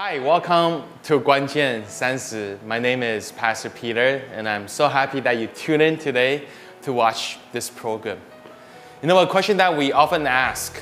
Hi, 0.00 0.20
welcome 0.20 0.84
to 1.02 1.18
Guanjian 1.18 1.82
Sansi. 1.82 2.62
My 2.62 2.78
name 2.78 3.02
is 3.02 3.32
Pastor 3.32 3.68
Peter, 3.68 4.22
and 4.32 4.48
I'm 4.48 4.68
so 4.68 4.86
happy 4.86 5.18
that 5.18 5.38
you 5.38 5.48
tuned 5.48 5.82
in 5.82 5.98
today 5.98 6.46
to 6.82 6.92
watch 6.92 7.36
this 7.50 7.68
program. 7.68 8.20
You 9.02 9.08
know, 9.08 9.18
a 9.18 9.26
question 9.26 9.56
that 9.56 9.76
we 9.76 9.90
often 9.90 10.24
ask 10.28 10.80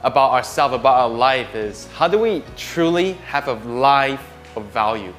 about 0.00 0.32
ourselves, 0.32 0.74
about 0.74 0.96
our 0.96 1.08
life, 1.08 1.54
is 1.54 1.86
how 1.94 2.08
do 2.08 2.18
we 2.18 2.42
truly 2.56 3.12
have 3.30 3.46
a 3.46 3.52
life 3.52 4.26
of 4.56 4.64
value? 4.64 5.14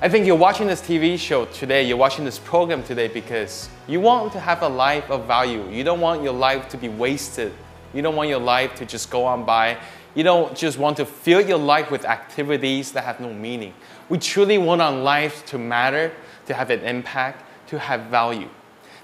I 0.00 0.08
think 0.08 0.24
you're 0.24 0.36
watching 0.36 0.66
this 0.66 0.80
TV 0.80 1.18
show 1.18 1.44
today, 1.44 1.86
you're 1.86 1.98
watching 1.98 2.24
this 2.24 2.38
program 2.38 2.82
today 2.82 3.08
because 3.08 3.68
you 3.86 4.00
want 4.00 4.32
to 4.32 4.40
have 4.40 4.62
a 4.62 4.68
life 4.68 5.10
of 5.10 5.26
value. 5.26 5.68
You 5.68 5.84
don't 5.84 6.00
want 6.00 6.22
your 6.22 6.32
life 6.32 6.70
to 6.70 6.78
be 6.78 6.88
wasted. 6.88 7.52
You 7.92 8.00
don't 8.00 8.16
want 8.16 8.30
your 8.30 8.40
life 8.40 8.74
to 8.76 8.86
just 8.86 9.10
go 9.10 9.26
on 9.26 9.44
by 9.44 9.76
you 10.18 10.24
don't 10.24 10.56
just 10.56 10.78
want 10.78 10.96
to 10.96 11.06
fill 11.06 11.40
your 11.40 11.58
life 11.58 11.92
with 11.92 12.04
activities 12.04 12.90
that 12.90 13.04
have 13.04 13.20
no 13.20 13.32
meaning. 13.32 13.72
We 14.08 14.18
truly 14.18 14.58
want 14.58 14.82
our 14.82 14.90
lives 14.90 15.42
to 15.42 15.58
matter, 15.58 16.10
to 16.46 16.54
have 16.54 16.70
an 16.70 16.80
impact, 16.80 17.44
to 17.68 17.78
have 17.78 18.06
value. 18.06 18.48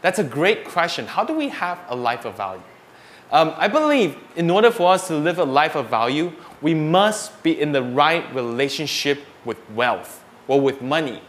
That's 0.03 0.19
a 0.19 0.25
great 0.25 0.65
question. 0.65 1.07
How 1.07 1.23
do 1.23 1.33
we 1.33 1.51
have 1.51 1.79
a 1.87 1.95
life 1.95 2.25
of 2.25 2.37
value? 2.37 2.65
Um, 3.31 3.55
I 3.57 3.69
believe 3.69 4.17
in 4.35 4.51
order 4.51 4.73
for 4.73 4.93
us 4.93 5.07
to 5.07 5.17
live 5.17 5.39
a 5.39 5.45
life 5.45 5.77
of 5.77 5.89
value, 5.89 6.33
we 6.61 6.75
must 6.75 7.41
be 7.45 7.61
in 7.61 7.71
the 7.71 7.85
right 7.85 8.35
relationship 8.35 9.21
with 9.45 9.59
wealth 9.71 10.25
or 10.49 10.61
with 10.61 10.83
money. 10.83 11.23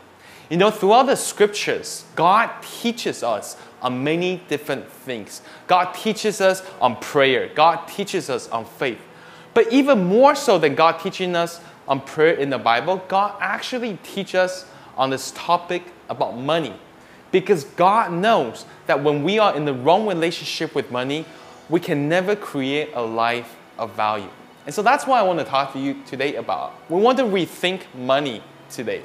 You 0.49 0.57
know, 0.57 0.71
throughout 0.71 1.05
the 1.05 1.15
scriptures, 1.15 2.05
God 2.15 2.49
teaches 2.63 3.21
us 3.21 3.55
on 3.83 4.03
many 4.03 4.41
different 4.47 4.89
things. 4.89 5.43
God 5.67 5.93
teaches 5.93 6.41
us 6.41 6.63
on 6.81 6.95
prayer, 6.95 7.51
God 7.53 7.87
teaches 7.87 8.31
us 8.31 8.49
on 8.49 8.65
faith. 8.65 8.99
But 9.55 9.71
even 9.71 10.03
more 10.03 10.35
so 10.35 10.59
than 10.59 10.75
God 10.75 10.99
teaching 10.99 11.35
us 11.35 11.61
on 11.87 12.01
prayer 12.01 12.35
in 12.35 12.51
the 12.51 12.57
Bible, 12.59 13.03
God 13.07 13.35
actually 13.39 13.97
teaches 14.03 14.35
us 14.35 14.65
on 14.97 15.09
this 15.09 15.31
topic 15.31 15.83
about 16.09 16.37
money. 16.37 16.75
Because 17.31 17.63
God 17.63 18.11
knows 18.11 18.65
that 18.85 19.01
when 19.01 19.23
we 19.23 19.39
are 19.39 19.55
in 19.55 19.65
the 19.65 19.73
wrong 19.73 20.07
relationship 20.07 20.75
with 20.75 20.91
money, 20.91 21.25
we 21.69 21.79
can 21.79 22.07
never 22.07 22.35
create 22.35 22.89
a 22.93 23.01
life 23.01 23.55
of 23.77 23.95
value. 23.95 24.29
And 24.65 24.75
so 24.75 24.81
that's 24.81 25.07
what 25.07 25.19
I 25.19 25.23
want 25.23 25.39
to 25.39 25.45
talk 25.45 25.71
to 25.73 25.79
you 25.79 26.03
today 26.05 26.35
about. 26.35 26.73
We 26.89 26.99
want 26.99 27.17
to 27.19 27.23
rethink 27.23 27.81
money 27.95 28.43
today. 28.69 29.03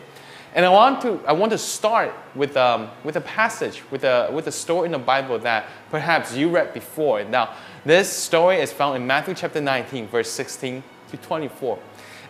And 0.54 0.66
I 0.66 0.68
want 0.70 1.00
to, 1.02 1.20
I 1.26 1.32
want 1.32 1.52
to 1.52 1.58
start 1.58 2.12
with, 2.34 2.56
um, 2.56 2.90
with 3.04 3.14
a 3.14 3.20
passage, 3.20 3.82
with 3.92 4.02
a, 4.02 4.30
with 4.32 4.48
a 4.48 4.52
story 4.52 4.86
in 4.86 4.92
the 4.92 4.98
Bible 4.98 5.38
that 5.38 5.66
perhaps 5.90 6.34
you 6.34 6.48
read 6.48 6.74
before. 6.74 7.22
Now, 7.22 7.54
this 7.84 8.10
story 8.10 8.60
is 8.60 8.72
found 8.72 8.96
in 8.96 9.06
Matthew 9.06 9.34
chapter 9.34 9.60
19, 9.60 10.08
verse 10.08 10.30
16 10.30 10.82
to 11.10 11.16
24. 11.16 11.78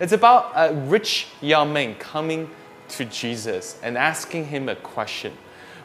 It's 0.01 0.12
about 0.12 0.53
a 0.55 0.75
rich 0.75 1.29
young 1.41 1.73
man 1.73 1.95
coming 1.97 2.51
to 2.91 3.05
Jesus 3.05 3.78
and 3.83 3.98
asking 3.98 4.47
him 4.47 4.69
a 4.69 4.77
question. 4.77 5.33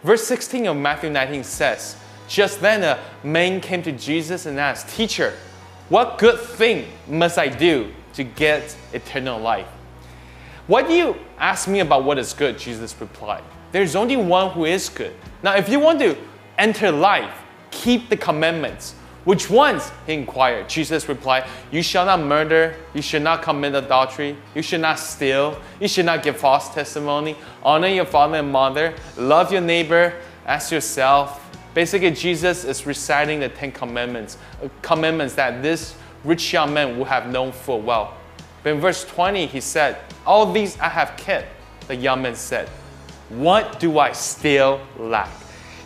Verse 0.03 0.25
16 0.25 0.67
of 0.67 0.77
Matthew 0.77 1.09
19 1.09 1.43
says, 1.43 1.97
Just 2.27 2.61
then 2.61 2.83
a 2.83 2.99
man 3.25 3.59
came 3.59 3.81
to 3.83 3.91
Jesus 3.91 4.45
and 4.45 4.59
asked, 4.59 4.89
Teacher, 4.95 5.33
what 5.89 6.17
good 6.17 6.39
thing 6.39 6.87
must 7.07 7.37
I 7.37 7.47
do 7.47 7.91
to 8.13 8.23
get 8.23 8.75
eternal 8.93 9.39
life? 9.39 9.67
What 10.67 10.87
do 10.87 10.93
you 10.93 11.15
ask 11.37 11.67
me 11.67 11.79
about 11.79 12.03
what 12.03 12.17
is 12.17 12.33
good? 12.33 12.57
Jesus 12.57 12.95
replied. 12.99 13.43
There's 13.71 13.95
only 13.95 14.17
one 14.17 14.51
who 14.51 14.65
is 14.65 14.89
good. 14.89 15.13
Now, 15.43 15.55
if 15.55 15.69
you 15.69 15.79
want 15.79 15.99
to 15.99 16.17
enter 16.57 16.91
life, 16.91 17.33
keep 17.69 18.09
the 18.09 18.17
commandments. 18.17 18.95
Which 19.25 19.49
ones? 19.49 19.91
He 20.05 20.13
inquired. 20.13 20.69
Jesus 20.69 21.09
replied, 21.09 21.45
You 21.71 21.81
shall 21.81 22.05
not 22.05 22.21
murder, 22.21 22.75
you 22.93 23.01
should 23.01 23.23
not 23.23 23.41
commit 23.41 23.73
adultery, 23.73 24.37
you 24.53 24.61
should 24.61 24.81
not 24.81 24.99
steal, 24.99 25.59
you 25.79 25.87
should 25.87 26.05
not 26.05 26.21
give 26.21 26.37
false 26.37 26.73
testimony, 26.73 27.35
honor 27.63 27.87
your 27.87 28.05
father 28.05 28.37
and 28.37 28.51
mother, 28.51 28.93
love 29.17 29.51
your 29.51 29.61
neighbor 29.61 30.13
as 30.45 30.71
yourself. 30.71 31.41
Basically, 31.73 32.11
Jesus 32.11 32.63
is 32.63 32.85
reciting 32.85 33.39
the 33.39 33.49
Ten 33.49 33.71
Commandments, 33.71 34.37
uh, 34.63 34.69
commandments 34.83 35.33
that 35.35 35.61
this 35.63 35.95
rich 36.23 36.53
young 36.53 36.73
man 36.73 36.97
would 36.99 37.07
have 37.07 37.27
known 37.27 37.51
full 37.51 37.81
well. 37.81 38.15
But 38.61 38.73
in 38.73 38.79
verse 38.79 39.03
20, 39.05 39.47
he 39.47 39.59
said, 39.59 39.97
All 40.25 40.51
these 40.51 40.79
I 40.79 40.89
have 40.89 41.17
kept. 41.17 41.47
The 41.87 41.95
young 41.95 42.21
man 42.21 42.35
said, 42.35 42.69
What 43.29 43.79
do 43.79 43.97
I 43.97 44.11
still 44.11 44.81
lack? 44.97 45.29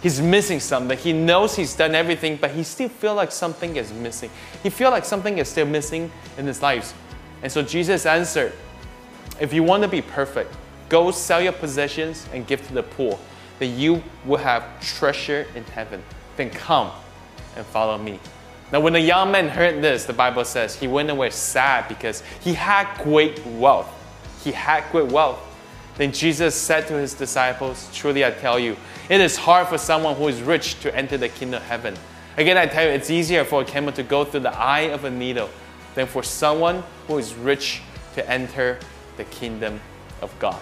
He's 0.02 0.22
missing 0.22 0.60
something. 0.60 0.98
He 0.98 1.12
knows 1.12 1.56
he's 1.56 1.76
done 1.76 1.94
everything, 1.94 2.38
but 2.38 2.52
he 2.52 2.64
still 2.64 2.90
feels 2.90 3.18
like 3.18 3.32
something 3.32 3.76
is 3.76 3.92
missing. 3.92 4.30
He 4.64 4.70
feels 4.70 4.92
like 4.92 5.04
something 5.04 5.38
is 5.38 5.50
still 5.50 5.66
missing 5.66 6.10
in 6.38 6.46
his 6.46 6.62
life. 6.62 6.94
And 7.44 7.52
so 7.52 7.62
Jesus 7.62 8.06
answered, 8.06 8.54
If 9.42 9.54
you 9.54 9.64
want 9.64 9.84
to 9.84 9.90
be 9.90 10.02
perfect, 10.02 10.56
go 10.88 11.12
sell 11.12 11.42
your 11.42 11.52
possessions 11.52 12.28
and 12.34 12.48
give 12.48 12.66
to 12.68 12.74
the 12.74 12.84
poor, 12.84 13.20
that 13.60 13.68
you 13.68 14.02
will 14.26 14.38
have 14.38 14.64
treasure 14.82 15.46
in 15.54 15.64
heaven. 15.66 16.02
Then 16.38 16.50
come 16.50 16.92
and 17.58 17.66
follow 17.66 17.98
me. 17.98 18.20
Now, 18.72 18.80
when 18.80 18.94
the 18.94 19.02
young 19.02 19.32
man 19.32 19.50
heard 19.50 19.82
this, 19.82 20.06
the 20.06 20.14
Bible 20.14 20.46
says 20.46 20.76
he 20.76 20.88
went 20.88 21.10
away 21.10 21.32
sad 21.32 21.88
because 21.88 22.24
he 22.40 22.54
had 22.54 22.88
great 23.04 23.44
wealth. 23.46 23.90
He 24.44 24.52
had 24.52 24.90
great 24.92 25.12
wealth. 25.12 25.40
Then 25.98 26.14
Jesus 26.14 26.56
said 26.56 26.88
to 26.88 26.94
his 26.94 27.14
disciples, 27.14 27.90
Truly 27.94 28.24
I 28.24 28.32
tell 28.32 28.60
you, 28.60 28.78
it 29.10 29.20
is 29.22 29.36
hard 29.36 29.68
for 29.68 29.78
someone 29.78 30.16
who 30.16 30.28
is 30.28 30.42
rich 30.42 30.80
to 30.82 30.96
enter 30.96 31.18
the 31.18 31.30
kingdom 31.30 31.62
of 31.62 31.68
heaven. 31.68 31.96
Again, 32.38 32.58
I 32.58 32.68
tell 32.68 32.86
you, 32.86 32.92
it's 32.92 33.10
easier 33.10 33.44
for 33.44 33.62
a 33.62 33.66
camel 33.66 33.92
to 33.94 34.04
go 34.04 34.24
through 34.24 34.42
the 34.42 34.58
eye 34.58 34.92
of 34.92 35.04
a 35.04 35.10
needle 35.10 35.50
than 35.96 36.08
for 36.08 36.24
someone 36.24 36.84
who 37.08 37.18
is 37.18 37.34
rich 37.34 37.82
to 38.16 38.30
enter 38.30 38.80
the 39.18 39.26
kingdom 39.26 39.82
of 40.22 40.38
God. 40.40 40.62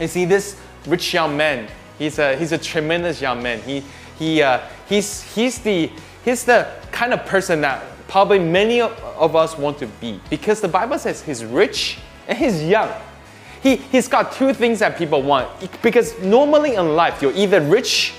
You 0.00 0.08
see, 0.08 0.24
this 0.24 0.58
rich 0.86 1.12
young 1.14 1.36
man, 1.36 1.68
he's 1.98 2.18
a, 2.18 2.36
he's 2.36 2.52
a 2.52 2.58
tremendous 2.58 3.20
young 3.20 3.42
man. 3.42 3.60
He, 3.62 3.84
he, 4.18 4.42
uh, 4.42 4.60
he's, 4.88 5.22
he's 5.22 5.58
the 5.58 5.90
he's 6.28 6.44
the 6.44 6.68
kind 6.92 7.12
of 7.12 7.24
person 7.26 7.60
that 7.62 7.82
probably 8.08 8.38
many 8.38 8.80
of 8.80 9.36
us 9.36 9.56
want 9.56 9.78
to 9.78 9.86
be 9.86 10.20
because 10.30 10.60
the 10.60 10.68
Bible 10.68 10.98
says 10.98 11.22
he's 11.22 11.44
rich 11.44 11.98
and 12.26 12.36
he's 12.36 12.62
young. 12.62 12.90
He, 13.62 13.76
he's 13.76 14.08
got 14.08 14.32
two 14.32 14.52
things 14.54 14.78
that 14.78 14.96
people 14.96 15.22
want 15.22 15.48
because 15.82 16.18
normally 16.20 16.74
in 16.74 16.94
life 16.94 17.20
you're 17.22 17.34
either 17.34 17.60
rich 17.60 18.12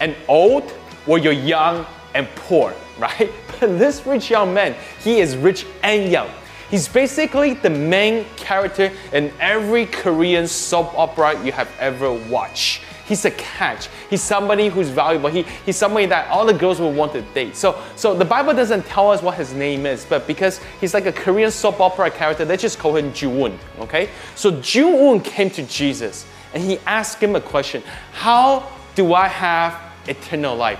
and 0.00 0.14
old 0.28 0.72
or 1.06 1.18
you're 1.18 1.32
young 1.32 1.86
and 2.14 2.26
poor, 2.34 2.74
right? 2.98 3.30
But 3.58 3.78
this 3.78 4.06
rich 4.06 4.30
young 4.30 4.54
man, 4.54 4.74
he 5.02 5.20
is 5.20 5.36
rich 5.36 5.66
and 5.82 6.10
young. 6.10 6.30
He's 6.70 6.88
basically 6.88 7.54
the 7.54 7.70
main 7.70 8.24
character 8.36 8.92
in 9.12 9.32
every 9.40 9.86
Korean 9.86 10.46
soap 10.46 10.96
opera 10.96 11.44
you 11.44 11.50
have 11.50 11.68
ever 11.80 12.12
watched. 12.12 12.82
He's 13.10 13.24
a 13.24 13.32
catch. 13.32 13.88
He's 14.08 14.22
somebody 14.22 14.68
who's 14.68 14.88
valuable. 14.88 15.30
He, 15.30 15.42
he's 15.66 15.76
somebody 15.76 16.06
that 16.06 16.28
all 16.28 16.46
the 16.46 16.54
girls 16.54 16.78
will 16.78 16.92
want 16.92 17.12
to 17.14 17.22
date. 17.22 17.56
So, 17.56 17.82
so 17.96 18.14
the 18.14 18.24
Bible 18.24 18.54
doesn't 18.54 18.86
tell 18.86 19.10
us 19.10 19.20
what 19.20 19.34
his 19.34 19.52
name 19.52 19.84
is, 19.84 20.04
but 20.04 20.28
because 20.28 20.60
he's 20.80 20.94
like 20.94 21.06
a 21.06 21.12
Korean 21.12 21.50
soap 21.50 21.80
opera 21.80 22.08
character, 22.12 22.44
they 22.44 22.56
just 22.56 22.78
call 22.78 22.94
him 22.94 23.12
Ju-un, 23.12 23.58
okay? 23.80 24.10
So 24.36 24.60
Ju-un 24.60 25.18
came 25.22 25.50
to 25.50 25.64
Jesus 25.64 26.24
and 26.54 26.62
he 26.62 26.78
asked 26.86 27.20
him 27.20 27.34
a 27.34 27.40
question. 27.40 27.82
How 28.12 28.70
do 28.94 29.12
I 29.12 29.26
have 29.26 29.76
eternal 30.06 30.54
life? 30.54 30.78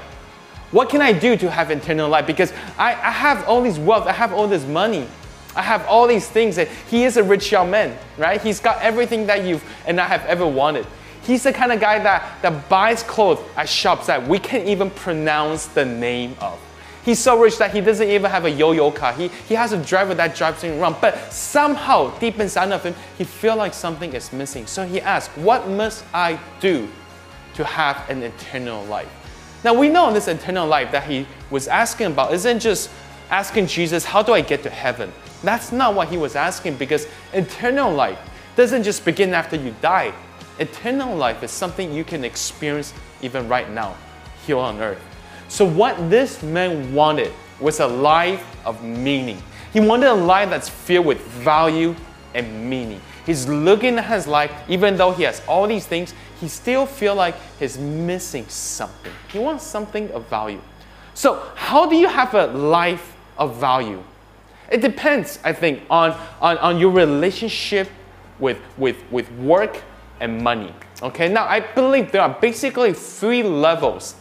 What 0.71 0.89
can 0.89 1.03
I 1.03 1.13
do 1.13 1.37
to 1.37 1.51
have 1.51 1.73
eternal 1.73 2.09
life? 2.09 2.29
Because 2.29 2.53
I, 2.79 2.93
I 2.93 3.11
have 3.11 3.45
all 3.49 3.61
this 3.61 3.77
wealth, 3.77 4.07
I 4.07 4.13
have 4.13 4.33
all 4.33 4.47
this 4.47 4.65
money. 4.65 5.09
I 5.57 5.63
have 5.63 5.85
all 5.87 6.07
these 6.07 6.29
things, 6.29 6.59
and 6.59 6.69
he 6.89 7.03
is 7.03 7.17
a 7.17 7.25
rich 7.25 7.51
young 7.51 7.73
man, 7.73 7.99
right? 8.17 8.41
He's 8.41 8.61
got 8.61 8.81
everything 8.83 9.27
that 9.27 9.45
you've 9.45 9.65
and 9.85 10.01
I 10.01 10.07
have 10.07 10.25
ever 10.27 10.47
wanted. 10.47 10.87
He's 11.23 11.43
the 11.43 11.53
kind 11.53 11.73
of 11.73 11.81
guy 11.81 11.99
that, 11.99 12.43
that 12.43 12.69
buys 12.69 13.03
clothes 13.03 13.41
at 13.57 13.69
shops 13.69 14.07
that 14.07 14.27
we 14.27 14.39
can't 14.39 14.67
even 14.67 14.91
pronounce 14.91 15.67
the 15.67 15.85
name 15.85 16.37
of. 16.41 16.59
He's 17.05 17.19
so 17.19 17.41
rich 17.41 17.57
that 17.59 17.73
he 17.73 17.81
doesn't 17.81 18.09
even 18.09 18.31
have 18.31 18.45
a 18.45 18.51
yo-yo 18.51 18.91
car. 18.91 19.13
He, 19.13 19.29
he 19.49 19.55
has 19.55 19.73
a 19.73 19.83
driver 19.83 20.15
that 20.15 20.37
drives 20.37 20.63
him 20.63 20.79
around. 20.79 20.97
But 21.01 21.33
somehow, 21.33 22.17
deep 22.19 22.39
inside 22.39 22.71
of 22.73 22.83
him, 22.83 22.95
he 23.17 23.25
feels 23.25 23.57
like 23.57 23.73
something 23.73 24.13
is 24.13 24.33
missing. 24.33 24.67
So 24.67 24.87
he 24.87 25.01
asks, 25.01 25.35
what 25.37 25.67
must 25.69 26.05
I 26.13 26.39
do 26.61 26.89
to 27.55 27.65
have 27.65 28.09
an 28.11 28.23
eternal 28.23 28.85
life? 28.85 29.09
Now 29.65 29.75
we 29.75 29.89
know 29.89 30.13
this 30.13 30.29
eternal 30.29 30.67
life 30.67 30.93
that 30.93 31.05
he 31.05 31.27
was 31.51 31.69
asking 31.69 32.09
about 32.09 32.33
isn't 32.33 32.61
just 32.61 32.91
asking 33.31 33.67
Jesus, 33.67 34.05
how 34.05 34.23
do 34.23 34.33
I 34.33 34.41
get 34.41 34.63
to 34.65 34.71
heaven? 34.71 35.13
That's 35.43 35.73
not 35.73 35.95
what 35.95 36.09
he 36.09 36.17
was 36.17 36.37
asking 36.37 36.77
because 36.77 37.07
eternal 37.33 37.93
life 37.93 38.19
doesn't 38.57 38.83
just 38.83 39.05
begin 39.05 39.33
after 39.33 39.57
you 39.57 39.75
die. 39.81 40.13
Eternal 40.61 41.17
life 41.17 41.43
is 41.43 41.51
something 41.51 41.93
you 41.93 42.05
can 42.05 42.23
experience 42.23 42.93
even 43.23 43.49
right 43.49 43.71
now, 43.71 43.97
here 44.47 44.59
on 44.59 44.79
earth. 44.79 45.03
So, 45.49 45.65
what 45.65 46.11
this 46.11 46.43
man 46.43 46.95
wanted 46.95 47.33
was 47.61 47.81
a 47.81 47.87
life 47.87 48.45
of 48.67 48.85
meaning. 48.85 49.43
He 49.73 49.81
wanted 49.81 50.09
a 50.09 50.15
life 50.15 50.51
that's 50.51 50.69
filled 50.69 51.07
with 51.07 51.21
value 51.23 51.97
and 52.35 52.69
meaning. 52.69 53.01
He's 53.25 53.49
looking 53.49 53.99
at 53.99 54.05
his 54.05 54.27
life, 54.27 54.53
even 54.69 54.97
though 54.97 55.13
he 55.13 55.23
has 55.23 55.43
all 55.49 55.67
these 55.67 55.87
things, 55.87 56.15
he 56.41 56.49
still 56.49 56.85
feel 56.85 57.15
like 57.15 57.37
he's 57.59 57.79
missing 57.79 58.47
something. 58.49 59.13
He 59.33 59.39
wants 59.39 59.65
something 59.65 60.11
of 60.13 60.29
value. 60.29 60.61
So, 61.15 61.43
how 61.55 61.87
do 61.87 61.97
you 61.97 62.09
have 62.09 62.35
a 62.35 62.47
life 62.49 63.17
of 63.39 63.57
value? 63.57 64.03
It 64.71 64.83
depends, 64.83 65.39
I 65.43 65.55
think, 65.55 65.83
on, 65.89 66.13
on, 66.41 66.59
on 66.59 66.79
your 66.79 66.91
relationship 66.91 67.89
with, 68.39 68.59
with, 68.79 68.97
with 69.11 69.31
work 69.33 69.83
and 70.21 70.41
money. 70.43 70.75
Okay, 71.03 71.29
now 71.29 71.47
I 71.47 71.61
believe 71.61 72.13
there 72.13 72.23
are 72.23 72.37
basically 72.41 72.93
three 72.93 73.43
levels 73.43 74.15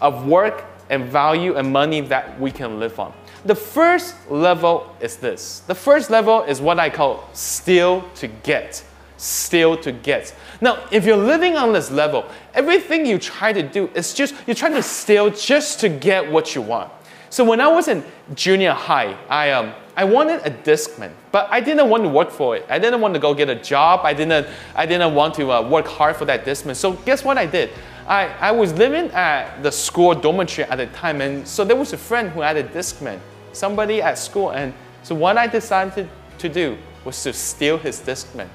of 0.00 0.26
work 0.26 0.64
and 0.90 1.04
value 1.04 1.56
and 1.56 1.72
money 1.72 2.00
that 2.02 2.38
we 2.40 2.50
can 2.50 2.78
live 2.78 2.98
on. 2.98 3.12
The 3.44 3.54
first 3.54 4.14
level 4.30 4.94
is 5.00 5.16
this. 5.16 5.60
The 5.60 5.74
first 5.74 6.10
level 6.10 6.42
is 6.42 6.60
what 6.60 6.78
I 6.78 6.88
call 6.90 7.28
steal 7.34 8.08
to 8.16 8.26
get. 8.26 8.82
Steal 9.16 9.76
to 9.78 9.92
get. 9.92 10.34
Now, 10.60 10.86
if 10.90 11.04
you're 11.04 11.16
living 11.16 11.56
on 11.56 11.72
this 11.72 11.90
level, 11.90 12.24
everything 12.54 13.06
you 13.06 13.18
try 13.18 13.52
to 13.52 13.62
do 13.62 13.88
is 13.94 14.14
just, 14.14 14.34
you're 14.46 14.54
trying 14.54 14.72
to 14.72 14.82
steal 14.82 15.30
just 15.30 15.80
to 15.80 15.88
get 15.88 16.30
what 16.30 16.54
you 16.54 16.62
want. 16.62 16.90
So 17.30 17.44
when 17.44 17.60
I 17.60 17.68
was 17.68 17.88
in 17.88 18.02
junior 18.34 18.72
high, 18.72 19.16
I, 19.28 19.50
um, 19.50 19.74
I 19.96 20.04
wanted 20.04 20.40
a 20.44 20.50
Discman, 20.50 21.12
but 21.30 21.48
I 21.50 21.60
didn't 21.60 21.88
want 21.88 22.02
to 22.02 22.08
work 22.08 22.30
for 22.30 22.56
it. 22.56 22.66
I 22.68 22.78
didn't 22.78 23.00
want 23.00 23.14
to 23.14 23.20
go 23.20 23.32
get 23.32 23.48
a 23.48 23.54
job. 23.54 24.00
I 24.02 24.12
didn't, 24.12 24.46
I 24.74 24.86
didn't 24.86 25.14
want 25.14 25.34
to 25.34 25.52
uh, 25.52 25.68
work 25.68 25.86
hard 25.86 26.16
for 26.16 26.24
that 26.24 26.44
Discman. 26.44 26.74
So 26.74 26.92
guess 26.92 27.24
what 27.24 27.38
I 27.38 27.46
did? 27.46 27.70
I, 28.06 28.26
I 28.40 28.50
was 28.50 28.72
living 28.74 29.10
at 29.12 29.62
the 29.62 29.70
school 29.70 30.14
dormitory 30.14 30.68
at 30.68 30.76
the 30.76 30.86
time, 30.86 31.20
and 31.20 31.46
so 31.46 31.64
there 31.64 31.76
was 31.76 31.92
a 31.92 31.96
friend 31.96 32.30
who 32.30 32.40
had 32.40 32.56
a 32.56 32.64
Discman, 32.64 33.18
somebody 33.52 34.02
at 34.02 34.18
school, 34.18 34.50
and 34.50 34.74
so 35.02 35.14
what 35.14 35.38
I 35.38 35.46
decided 35.46 36.08
to 36.38 36.48
do 36.48 36.76
was 37.04 37.22
to 37.22 37.32
steal 37.32 37.78
his 37.78 38.00
Discman. 38.00 38.48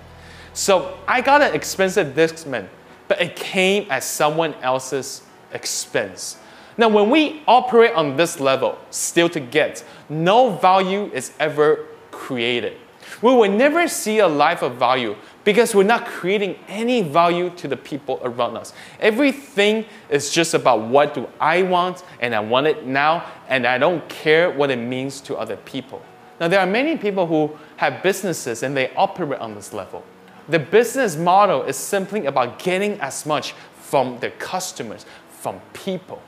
So 0.53 0.97
I 1.07 1.21
got 1.21 1.41
an 1.41 1.55
expensive 1.55 2.15
Discman, 2.15 2.67
but 3.07 3.21
it 3.21 3.35
came 3.35 3.89
at 3.89 4.03
someone 4.03 4.53
else's 4.55 5.23
expense. 5.53 6.37
Now, 6.77 6.89
when 6.89 7.09
we 7.09 7.41
operate 7.47 7.93
on 7.93 8.15
this 8.15 8.39
level, 8.39 8.77
steal 8.89 9.29
to 9.29 9.39
get, 9.39 9.83
no 10.09 10.49
value 10.49 11.11
is 11.13 11.31
ever 11.39 11.85
created. 12.11 12.75
We 13.21 13.33
will 13.33 13.51
never 13.51 13.87
see 13.87 14.19
a 14.19 14.27
life 14.27 14.61
of 14.61 14.75
value 14.75 15.15
because 15.43 15.73
we're 15.73 15.83
not 15.83 16.05
creating 16.05 16.57
any 16.67 17.01
value 17.01 17.49
to 17.51 17.67
the 17.67 17.77
people 17.77 18.19
around 18.23 18.55
us. 18.57 18.73
Everything 18.99 19.85
is 20.09 20.31
just 20.31 20.53
about 20.53 20.81
what 20.81 21.13
do 21.13 21.27
I 21.39 21.63
want 21.63 22.03
and 22.19 22.35
I 22.35 22.39
want 22.39 22.67
it 22.67 22.85
now 22.85 23.25
and 23.47 23.65
I 23.65 23.77
don't 23.77 24.07
care 24.09 24.51
what 24.51 24.69
it 24.69 24.77
means 24.77 25.21
to 25.21 25.35
other 25.37 25.57
people. 25.57 26.01
Now, 26.39 26.47
there 26.47 26.59
are 26.59 26.67
many 26.67 26.97
people 26.97 27.27
who 27.27 27.57
have 27.77 28.01
businesses 28.01 28.63
and 28.63 28.75
they 28.75 28.93
operate 28.95 29.41
on 29.41 29.55
this 29.55 29.73
level. 29.73 30.03
The 30.47 30.59
business 30.59 31.15
model 31.15 31.63
is 31.63 31.75
simply 31.75 32.25
about 32.25 32.59
getting 32.59 32.99
as 33.01 33.25
much 33.25 33.53
from 33.75 34.19
their 34.19 34.31
customers, 34.31 35.05
from 35.29 35.59
people. 35.73 36.21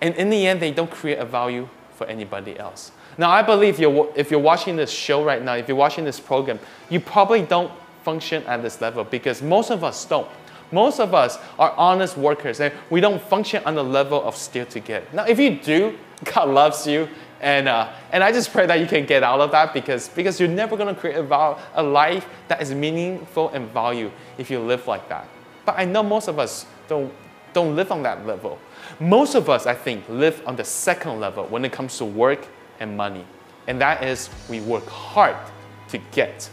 And 0.00 0.14
in 0.16 0.30
the 0.30 0.46
end, 0.46 0.60
they 0.60 0.72
don't 0.72 0.90
create 0.90 1.18
a 1.18 1.24
value 1.24 1.68
for 2.02 2.10
anybody 2.10 2.58
else. 2.58 2.90
Now, 3.16 3.30
I 3.30 3.42
believe 3.42 3.78
you're, 3.78 4.12
if 4.16 4.30
you're 4.30 4.40
watching 4.40 4.74
this 4.74 4.90
show 4.90 5.22
right 5.24 5.42
now, 5.42 5.54
if 5.54 5.68
you're 5.68 5.76
watching 5.76 6.04
this 6.04 6.18
program, 6.18 6.58
you 6.90 6.98
probably 6.98 7.42
don't 7.42 7.70
function 8.02 8.42
at 8.44 8.62
this 8.62 8.80
level 8.80 9.04
because 9.04 9.40
most 9.40 9.70
of 9.70 9.84
us 9.84 10.04
don't. 10.04 10.28
Most 10.72 10.98
of 10.98 11.14
us 11.14 11.38
are 11.58 11.72
honest 11.72 12.16
workers 12.16 12.60
and 12.60 12.72
we 12.90 13.00
don't 13.00 13.22
function 13.22 13.62
on 13.64 13.74
the 13.74 13.84
level 13.84 14.22
of 14.24 14.36
to 14.70 14.80
get. 14.80 15.14
Now, 15.14 15.24
if 15.26 15.38
you 15.38 15.56
do, 15.58 15.96
God 16.24 16.48
loves 16.48 16.86
you. 16.86 17.08
And, 17.40 17.68
uh, 17.68 17.92
and 18.12 18.22
I 18.22 18.32
just 18.32 18.52
pray 18.52 18.66
that 18.66 18.78
you 18.80 18.86
can 18.86 19.04
get 19.04 19.22
out 19.22 19.40
of 19.40 19.50
that 19.50 19.74
because, 19.74 20.08
because 20.08 20.40
you're 20.40 20.48
never 20.48 20.76
going 20.76 20.92
to 20.92 21.00
create 21.00 21.16
a, 21.16 21.56
a 21.74 21.82
life 21.82 22.26
that 22.48 22.62
is 22.62 22.72
meaningful 22.72 23.50
and 23.50 23.68
value 23.70 24.10
if 24.38 24.50
you 24.50 24.60
live 24.60 24.86
like 24.86 25.08
that. 25.08 25.28
But 25.64 25.74
I 25.78 25.84
know 25.84 26.02
most 26.02 26.28
of 26.28 26.38
us 26.38 26.66
don't, 26.88 27.12
don't 27.52 27.76
live 27.76 27.92
on 27.92 28.02
that 28.04 28.26
level. 28.26 28.58
Most 29.00 29.34
of 29.34 29.48
us, 29.48 29.66
I 29.66 29.74
think, 29.74 30.08
live 30.08 30.42
on 30.46 30.56
the 30.56 30.64
second 30.64 31.20
level 31.20 31.44
when 31.46 31.64
it 31.64 31.72
comes 31.72 31.98
to 31.98 32.04
work 32.04 32.46
and 32.80 32.96
money. 32.96 33.24
And 33.66 33.80
that 33.80 34.02
is 34.02 34.28
we 34.48 34.60
work 34.60 34.86
hard 34.86 35.36
to 35.88 35.98
get. 36.10 36.48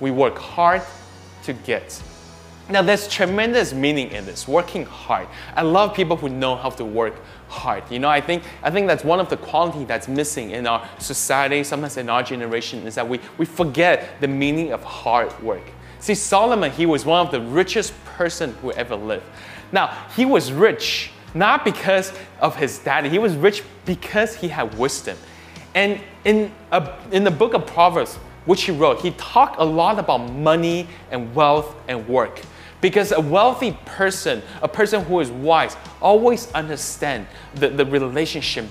We 0.00 0.10
work 0.10 0.38
hard 0.38 0.82
to 1.44 1.52
get. 1.52 2.02
Now, 2.70 2.82
there's 2.82 3.08
tremendous 3.08 3.72
meaning 3.72 4.10
in 4.10 4.26
this, 4.26 4.46
working 4.46 4.84
hard. 4.84 5.26
I 5.56 5.62
love 5.62 5.94
people 5.94 6.16
who 6.16 6.28
know 6.28 6.54
how 6.54 6.68
to 6.70 6.84
work 6.84 7.14
hard. 7.48 7.82
You 7.90 7.98
know, 7.98 8.10
I 8.10 8.20
think, 8.20 8.42
I 8.62 8.70
think 8.70 8.86
that's 8.86 9.04
one 9.04 9.20
of 9.20 9.30
the 9.30 9.38
quality 9.38 9.84
that's 9.84 10.06
missing 10.06 10.50
in 10.50 10.66
our 10.66 10.86
society, 10.98 11.64
sometimes 11.64 11.96
in 11.96 12.10
our 12.10 12.22
generation, 12.22 12.86
is 12.86 12.94
that 12.96 13.08
we, 13.08 13.20
we 13.38 13.46
forget 13.46 14.20
the 14.20 14.28
meaning 14.28 14.72
of 14.72 14.84
hard 14.84 15.42
work. 15.42 15.62
See, 16.00 16.14
Solomon, 16.14 16.70
he 16.70 16.84
was 16.84 17.06
one 17.06 17.24
of 17.24 17.32
the 17.32 17.40
richest 17.40 17.94
person 18.04 18.52
who 18.60 18.70
ever 18.72 18.96
lived. 18.96 19.24
Now, 19.72 20.06
he 20.14 20.26
was 20.26 20.52
rich 20.52 21.10
not 21.34 21.64
because 21.64 22.12
of 22.40 22.56
his 22.56 22.78
daddy. 22.78 23.08
He 23.08 23.18
was 23.18 23.34
rich 23.36 23.62
because 23.84 24.34
he 24.34 24.48
had 24.48 24.76
wisdom. 24.78 25.16
And 25.74 26.00
in, 26.24 26.52
a, 26.72 26.96
in 27.12 27.24
the 27.24 27.30
book 27.30 27.54
of 27.54 27.66
Proverbs, 27.66 28.16
which 28.46 28.62
he 28.62 28.72
wrote, 28.72 29.00
he 29.00 29.10
talked 29.12 29.60
a 29.60 29.64
lot 29.64 29.98
about 29.98 30.18
money 30.32 30.88
and 31.10 31.34
wealth 31.34 31.74
and 31.86 32.08
work. 32.08 32.40
Because 32.80 33.12
a 33.12 33.20
wealthy 33.20 33.76
person, 33.84 34.42
a 34.62 34.68
person 34.68 35.04
who 35.04 35.20
is 35.20 35.30
wise, 35.30 35.76
always 36.00 36.50
understand 36.52 37.26
the, 37.54 37.68
the 37.68 37.84
relationship 37.84 38.64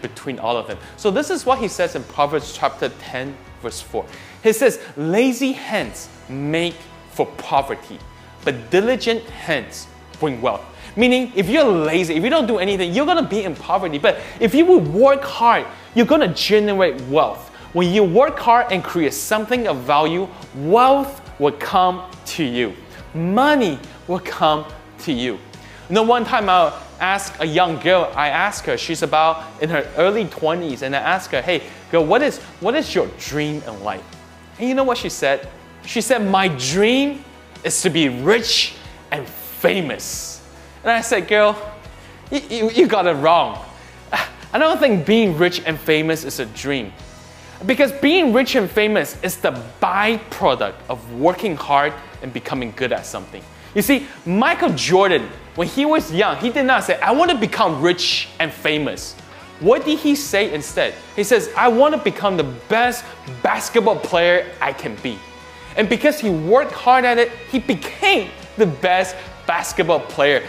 between 0.00 0.38
all 0.38 0.56
of 0.56 0.68
them. 0.68 0.78
So 0.96 1.10
this 1.10 1.30
is 1.30 1.44
what 1.44 1.58
he 1.58 1.68
says 1.68 1.96
in 1.96 2.04
Proverbs 2.04 2.56
chapter 2.56 2.88
10, 2.88 3.36
verse 3.60 3.80
4. 3.80 4.06
He 4.42 4.52
says, 4.52 4.80
Lazy 4.96 5.52
hands 5.52 6.08
make 6.28 6.76
for 7.10 7.26
poverty, 7.26 7.98
but 8.44 8.70
diligent 8.70 9.22
hands 9.24 9.86
bring 10.20 10.40
wealth. 10.40 10.64
Meaning, 10.96 11.32
if 11.34 11.48
you're 11.48 11.64
lazy, 11.64 12.14
if 12.14 12.22
you 12.22 12.30
don't 12.30 12.46
do 12.46 12.58
anything, 12.58 12.92
you're 12.92 13.06
gonna 13.06 13.26
be 13.26 13.42
in 13.42 13.56
poverty. 13.56 13.98
But 13.98 14.18
if 14.40 14.54
you 14.54 14.64
will 14.64 14.80
work 14.80 15.22
hard, 15.22 15.66
you're 15.94 16.06
gonna 16.06 16.32
generate 16.32 17.00
wealth. 17.02 17.50
When 17.72 17.92
you 17.92 18.04
work 18.04 18.38
hard 18.38 18.70
and 18.70 18.84
create 18.84 19.14
something 19.14 19.66
of 19.66 19.78
value, 19.78 20.28
wealth 20.56 21.20
will 21.40 21.52
come 21.52 22.08
to 22.26 22.44
you. 22.44 22.74
Money 23.14 23.78
will 24.06 24.20
come 24.20 24.64
to 25.00 25.12
you. 25.12 25.34
You 25.88 25.94
know, 25.96 26.02
one 26.02 26.24
time 26.24 26.48
I 26.48 26.72
asked 27.00 27.34
a 27.40 27.46
young 27.46 27.78
girl, 27.80 28.12
I 28.14 28.28
asked 28.28 28.64
her, 28.66 28.78
she's 28.78 29.02
about 29.02 29.44
in 29.60 29.68
her 29.70 29.86
early 29.96 30.24
20s, 30.24 30.82
and 30.82 30.94
I 30.94 31.00
asked 31.00 31.30
her, 31.32 31.42
hey, 31.42 31.62
girl, 31.90 32.06
what 32.06 32.22
is, 32.22 32.38
what 32.60 32.74
is 32.74 32.94
your 32.94 33.08
dream 33.18 33.62
in 33.66 33.82
life? 33.82 34.04
And 34.58 34.68
you 34.68 34.74
know 34.74 34.84
what 34.84 34.98
she 34.98 35.08
said? 35.08 35.48
She 35.84 36.00
said, 36.00 36.24
my 36.24 36.48
dream 36.48 37.24
is 37.64 37.82
to 37.82 37.90
be 37.90 38.08
rich 38.08 38.74
and 39.10 39.26
famous. 39.26 40.33
And 40.84 40.92
I 40.92 41.00
said, 41.00 41.26
girl, 41.26 41.56
you, 42.30 42.40
you, 42.50 42.70
you 42.70 42.86
got 42.86 43.06
it 43.06 43.14
wrong. 43.14 43.64
I 44.52 44.58
don't 44.58 44.78
think 44.78 45.06
being 45.06 45.36
rich 45.38 45.62
and 45.64 45.80
famous 45.80 46.24
is 46.24 46.38
a 46.40 46.46
dream. 46.46 46.92
Because 47.64 47.90
being 47.90 48.34
rich 48.34 48.54
and 48.54 48.70
famous 48.70 49.20
is 49.22 49.38
the 49.38 49.50
byproduct 49.80 50.74
of 50.90 51.14
working 51.14 51.56
hard 51.56 51.94
and 52.22 52.32
becoming 52.32 52.72
good 52.76 52.92
at 52.92 53.06
something. 53.06 53.42
You 53.74 53.80
see, 53.82 54.06
Michael 54.26 54.70
Jordan, 54.74 55.28
when 55.54 55.68
he 55.68 55.86
was 55.86 56.12
young, 56.12 56.36
he 56.36 56.50
did 56.50 56.66
not 56.66 56.84
say, 56.84 57.00
I 57.00 57.12
want 57.12 57.30
to 57.30 57.36
become 57.36 57.80
rich 57.80 58.28
and 58.38 58.52
famous. 58.52 59.14
What 59.60 59.84
did 59.86 59.98
he 59.98 60.14
say 60.14 60.52
instead? 60.52 60.94
He 61.16 61.24
says, 61.24 61.50
I 61.56 61.68
want 61.68 61.94
to 61.94 62.00
become 62.00 62.36
the 62.36 62.44
best 62.44 63.04
basketball 63.42 63.96
player 63.96 64.52
I 64.60 64.72
can 64.72 64.96
be. 64.96 65.18
And 65.76 65.88
because 65.88 66.20
he 66.20 66.28
worked 66.28 66.72
hard 66.72 67.04
at 67.04 67.18
it, 67.18 67.30
he 67.50 67.58
became 67.58 68.30
the 68.56 68.66
best 68.66 69.16
basketball 69.46 70.00
player 70.00 70.44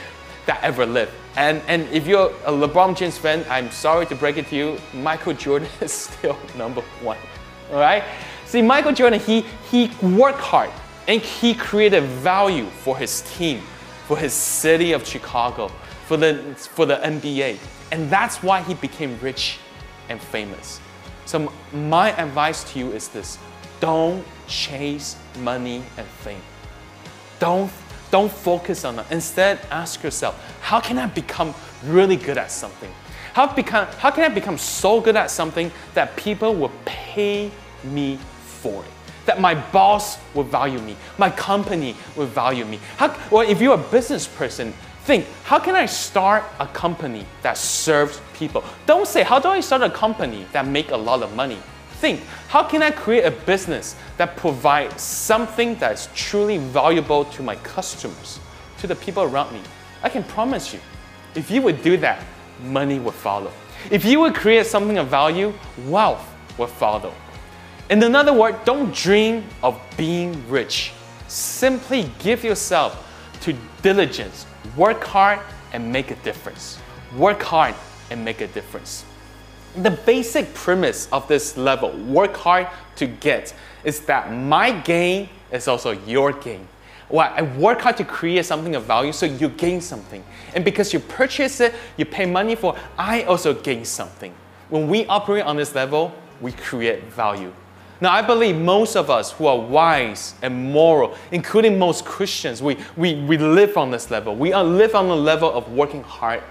that 0.45 0.63
ever 0.63 0.85
lived. 0.85 1.11
And, 1.35 1.61
and 1.67 1.87
if 1.89 2.07
you're 2.07 2.29
a 2.45 2.51
LeBron 2.51 2.95
James 2.95 3.17
fan, 3.17 3.45
I'm 3.49 3.71
sorry 3.71 4.05
to 4.07 4.15
break 4.15 4.37
it 4.37 4.47
to 4.47 4.55
you, 4.55 4.77
Michael 4.93 5.33
Jordan 5.33 5.67
is 5.81 5.91
still 5.91 6.37
number 6.57 6.81
one. 7.01 7.17
All 7.71 7.79
right? 7.79 8.03
See, 8.45 8.61
Michael 8.61 8.93
Jordan, 8.93 9.19
he, 9.19 9.41
he 9.69 9.91
worked 10.01 10.39
hard 10.39 10.69
and 11.07 11.21
he 11.21 11.53
created 11.53 12.03
value 12.03 12.65
for 12.65 12.97
his 12.97 13.21
team, 13.35 13.61
for 14.07 14.17
his 14.17 14.33
city 14.33 14.91
of 14.91 15.05
Chicago, 15.05 15.69
for 16.07 16.17
the, 16.17 16.55
for 16.55 16.85
the 16.85 16.95
NBA. 16.97 17.57
And 17.91 18.09
that's 18.09 18.41
why 18.43 18.61
he 18.61 18.73
became 18.75 19.19
rich 19.19 19.57
and 20.09 20.19
famous. 20.19 20.79
So, 21.25 21.51
my 21.73 22.11
advice 22.21 22.63
to 22.71 22.79
you 22.79 22.91
is 22.91 23.07
this 23.07 23.39
don't 23.79 24.23
chase 24.47 25.17
money 25.39 25.83
and 25.97 26.07
fame. 26.07 26.41
Don't 27.39 27.69
don't 28.15 28.31
focus 28.31 28.85
on 28.85 28.95
that. 28.95 29.11
Instead, 29.11 29.59
ask 29.69 30.01
yourself, 30.01 30.41
how 30.61 30.79
can 30.79 30.97
I 30.97 31.05
become 31.05 31.53
really 31.83 32.15
good 32.15 32.37
at 32.37 32.49
something? 32.49 32.89
How, 33.33 33.53
become, 33.53 33.87
how 33.97 34.09
can 34.09 34.23
I 34.23 34.33
become 34.33 34.57
so 34.57 35.01
good 35.01 35.17
at 35.17 35.29
something 35.29 35.69
that 35.95 36.15
people 36.15 36.55
will 36.55 36.71
pay 36.85 37.51
me 37.83 38.17
for 38.45 38.81
it? 38.85 38.91
That 39.25 39.41
my 39.41 39.53
boss 39.53 40.17
will 40.33 40.45
value 40.45 40.79
me, 40.79 40.95
my 41.17 41.29
company 41.29 41.93
will 42.15 42.27
value 42.27 42.63
me. 42.63 42.79
How, 42.95 43.13
if 43.41 43.59
you're 43.59 43.75
a 43.75 43.89
business 43.91 44.29
person, 44.29 44.73
think, 45.03 45.25
how 45.43 45.59
can 45.59 45.75
I 45.75 45.85
start 45.85 46.45
a 46.61 46.67
company 46.67 47.25
that 47.41 47.57
serves 47.57 48.21
people? 48.33 48.63
Don't 48.85 49.09
say, 49.09 49.23
how 49.23 49.39
do 49.39 49.49
I 49.49 49.59
start 49.59 49.81
a 49.81 49.89
company 49.89 50.45
that 50.53 50.65
make 50.65 50.91
a 50.91 50.97
lot 50.97 51.21
of 51.21 51.35
money? 51.35 51.59
Think, 52.05 52.21
how 52.49 52.61
can 52.61 52.83
I 52.83 52.91
create 52.91 53.25
a 53.25 53.31
business 53.31 53.95
that 54.17 54.37
provides 54.37 55.01
something 55.01 55.73
that's 55.77 56.07
truly 56.13 56.59
valuable 56.59 57.25
to 57.25 57.41
my 57.41 57.55
customers, 57.55 58.39
to 58.77 58.85
the 58.85 58.95
people 58.95 59.23
around 59.23 59.51
me? 59.51 59.59
I 60.03 60.09
can 60.09 60.23
promise 60.23 60.71
you, 60.71 60.79
if 61.33 61.49
you 61.49 61.63
would 61.63 61.81
do 61.81 61.97
that, 61.97 62.23
money 62.61 62.99
would 62.99 63.15
follow. 63.15 63.51
If 63.89 64.05
you 64.05 64.19
would 64.19 64.35
create 64.35 64.67
something 64.67 64.99
of 64.99 65.07
value, 65.07 65.51
wealth 65.87 66.23
will 66.59 66.67
follow. 66.67 67.11
In 67.89 68.03
another 68.03 68.33
word, 68.33 68.55
don't 68.65 68.93
dream 68.93 69.43
of 69.63 69.81
being 69.97 70.47
rich. 70.47 70.93
Simply 71.27 72.11
give 72.19 72.43
yourself 72.43 73.03
to 73.41 73.57
diligence. 73.81 74.45
Work 74.77 75.03
hard 75.05 75.39
and 75.73 75.91
make 75.91 76.11
a 76.11 76.15
difference. 76.17 76.77
Work 77.17 77.41
hard 77.41 77.73
and 78.11 78.23
make 78.23 78.41
a 78.41 78.47
difference. 78.47 79.05
The 79.77 79.91
basic 79.91 80.53
premise 80.53 81.07
of 81.11 81.27
this 81.27 81.57
level, 81.57 81.91
work 81.91 82.35
hard 82.35 82.67
to 82.95 83.07
get, 83.07 83.53
is 83.83 83.99
that 84.01 84.31
my 84.31 84.71
gain 84.71 85.29
is 85.51 85.67
also 85.67 85.91
your 85.91 86.31
gain. 86.31 86.67
Well, 87.09 87.31
I 87.35 87.43
work 87.43 87.81
hard 87.81 87.97
to 87.97 88.05
create 88.05 88.45
something 88.45 88.75
of 88.75 88.83
value, 88.83 89.11
so 89.11 89.25
you 89.25 89.49
gain 89.49 89.79
something. 89.81 90.23
And 90.55 90.65
because 90.65 90.93
you 90.93 90.99
purchase 90.99 91.59
it, 91.59 91.73
you 91.97 92.05
pay 92.05 92.25
money 92.25 92.55
for, 92.55 92.75
I 92.97 93.23
also 93.23 93.53
gain 93.53 93.85
something. 93.85 94.33
When 94.69 94.87
we 94.87 95.05
operate 95.05 95.45
on 95.45 95.57
this 95.57 95.75
level, 95.75 96.13
we 96.41 96.51
create 96.51 97.03
value. 97.03 97.53
Now, 98.01 98.11
I 98.11 98.21
believe 98.21 98.57
most 98.57 98.95
of 98.95 99.09
us 99.09 99.31
who 99.31 99.45
are 99.45 99.57
wise 99.57 100.33
and 100.41 100.73
moral, 100.73 101.15
including 101.31 101.79
most 101.79 102.03
Christians, 102.03 102.61
we, 102.61 102.77
we, 102.97 103.15
we 103.21 103.37
live 103.37 103.77
on 103.77 103.91
this 103.91 104.11
level. 104.11 104.35
We 104.35 104.53
live 104.53 104.95
on 104.95 105.07
the 105.07 105.15
level 105.15 105.51
of 105.51 105.71
working 105.71 106.03
hard 106.03 106.43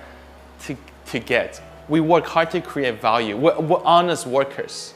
to, 0.60 0.76
to 1.06 1.18
get. 1.18 1.60
We 1.88 2.00
work 2.00 2.26
hard 2.26 2.50
to 2.52 2.60
create 2.60 3.00
value. 3.00 3.36
We're, 3.36 3.58
we're 3.60 3.82
honest 3.84 4.26
workers. 4.26 4.94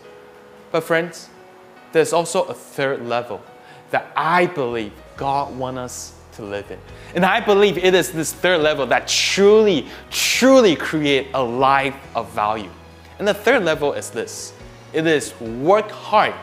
But, 0.70 0.84
friends, 0.84 1.28
there's 1.92 2.12
also 2.12 2.44
a 2.44 2.54
third 2.54 3.06
level 3.06 3.42
that 3.90 4.10
I 4.16 4.46
believe 4.46 4.92
God 5.16 5.56
wants 5.56 5.78
us 5.78 6.14
to 6.32 6.42
live 6.42 6.70
in. 6.70 6.78
And 7.14 7.24
I 7.24 7.40
believe 7.40 7.78
it 7.78 7.94
is 7.94 8.12
this 8.12 8.32
third 8.32 8.60
level 8.60 8.86
that 8.86 9.08
truly, 9.08 9.86
truly 10.10 10.76
create 10.76 11.28
a 11.34 11.42
life 11.42 11.96
of 12.14 12.30
value. 12.32 12.70
And 13.18 13.26
the 13.26 13.34
third 13.34 13.64
level 13.64 13.92
is 13.92 14.10
this 14.10 14.52
it 14.92 15.06
is 15.06 15.38
work 15.40 15.90
hard 15.90 16.34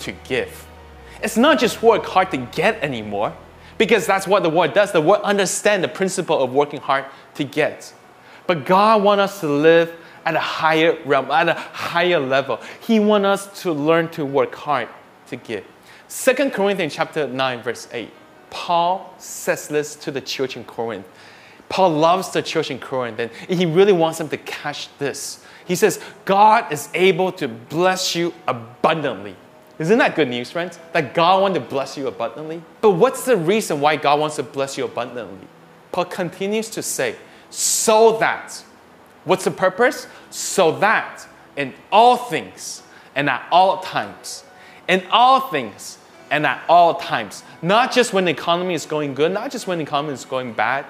to 0.00 0.12
give. 0.24 0.66
It's 1.22 1.36
not 1.36 1.58
just 1.58 1.82
work 1.82 2.04
hard 2.04 2.30
to 2.32 2.36
get 2.36 2.82
anymore, 2.82 3.32
because 3.78 4.06
that's 4.06 4.26
what 4.26 4.42
the 4.42 4.50
word 4.50 4.74
does. 4.74 4.92
The 4.92 5.00
word 5.00 5.20
understand 5.22 5.84
the 5.84 5.88
principle 5.88 6.42
of 6.42 6.52
working 6.52 6.80
hard 6.80 7.04
to 7.34 7.44
get. 7.44 7.92
But 8.46 8.66
God 8.66 9.02
wants 9.02 9.22
us 9.22 9.40
to 9.40 9.48
live 9.48 9.92
at 10.24 10.34
a 10.34 10.40
higher 10.40 10.98
realm, 11.04 11.30
at 11.30 11.48
a 11.48 11.54
higher 11.54 12.20
level. 12.20 12.60
He 12.80 13.00
wants 13.00 13.26
us 13.26 13.62
to 13.62 13.72
learn 13.72 14.08
to 14.10 14.24
work 14.24 14.54
hard 14.54 14.88
to 15.28 15.36
give. 15.36 15.64
2 16.08 16.50
Corinthians 16.50 16.94
chapter 16.94 17.26
9, 17.26 17.62
verse 17.62 17.88
8. 17.92 18.10
Paul 18.50 19.14
says 19.18 19.68
this 19.68 19.96
to 19.96 20.10
the 20.10 20.20
church 20.20 20.56
in 20.56 20.64
Corinth. 20.64 21.06
Paul 21.68 21.90
loves 21.90 22.30
the 22.30 22.42
church 22.42 22.70
in 22.70 22.78
Corinth, 22.78 23.18
and 23.18 23.30
he 23.48 23.64
really 23.64 23.94
wants 23.94 24.18
them 24.18 24.28
to 24.28 24.36
catch 24.36 24.94
this. 24.98 25.42
He 25.64 25.74
says, 25.74 26.00
God 26.26 26.70
is 26.70 26.90
able 26.92 27.32
to 27.32 27.48
bless 27.48 28.14
you 28.14 28.34
abundantly. 28.46 29.36
Isn't 29.78 29.98
that 29.98 30.14
good 30.14 30.28
news, 30.28 30.50
friends? 30.50 30.78
That 30.92 31.14
God 31.14 31.40
wants 31.40 31.58
to 31.58 31.64
bless 31.64 31.96
you 31.96 32.08
abundantly? 32.08 32.62
But 32.82 32.90
what's 32.90 33.24
the 33.24 33.38
reason 33.38 33.80
why 33.80 33.96
God 33.96 34.20
wants 34.20 34.36
to 34.36 34.42
bless 34.42 34.76
you 34.76 34.84
abundantly? 34.84 35.48
Paul 35.92 36.04
continues 36.04 36.68
to 36.70 36.82
say, 36.82 37.16
so 37.52 38.18
that. 38.18 38.64
What's 39.24 39.44
the 39.44 39.50
purpose? 39.50 40.06
So 40.30 40.78
that 40.78 41.26
in 41.56 41.74
all 41.92 42.16
things 42.16 42.82
and 43.14 43.28
at 43.28 43.46
all 43.52 43.80
times, 43.80 44.44
in 44.88 45.04
all 45.10 45.40
things 45.40 45.98
and 46.30 46.46
at 46.46 46.62
all 46.68 46.94
times, 46.94 47.44
not 47.60 47.92
just 47.92 48.12
when 48.12 48.24
the 48.24 48.30
economy 48.30 48.74
is 48.74 48.86
going 48.86 49.14
good, 49.14 49.32
not 49.32 49.50
just 49.50 49.66
when 49.66 49.78
the 49.78 49.84
economy 49.84 50.14
is 50.14 50.24
going 50.24 50.54
bad, 50.54 50.86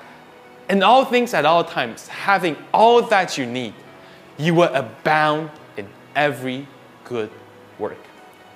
in 0.71 0.83
all 0.83 1.05
things 1.05 1.35
at 1.35 1.45
all 1.45 1.65
times, 1.65 2.07
having 2.07 2.57
all 2.73 3.03
that 3.03 3.37
you 3.37 3.45
need, 3.45 3.75
you 4.39 4.55
will 4.55 4.73
abound 4.73 5.51
in 5.77 5.89
every 6.15 6.67
good 7.05 7.31
work. 7.79 7.99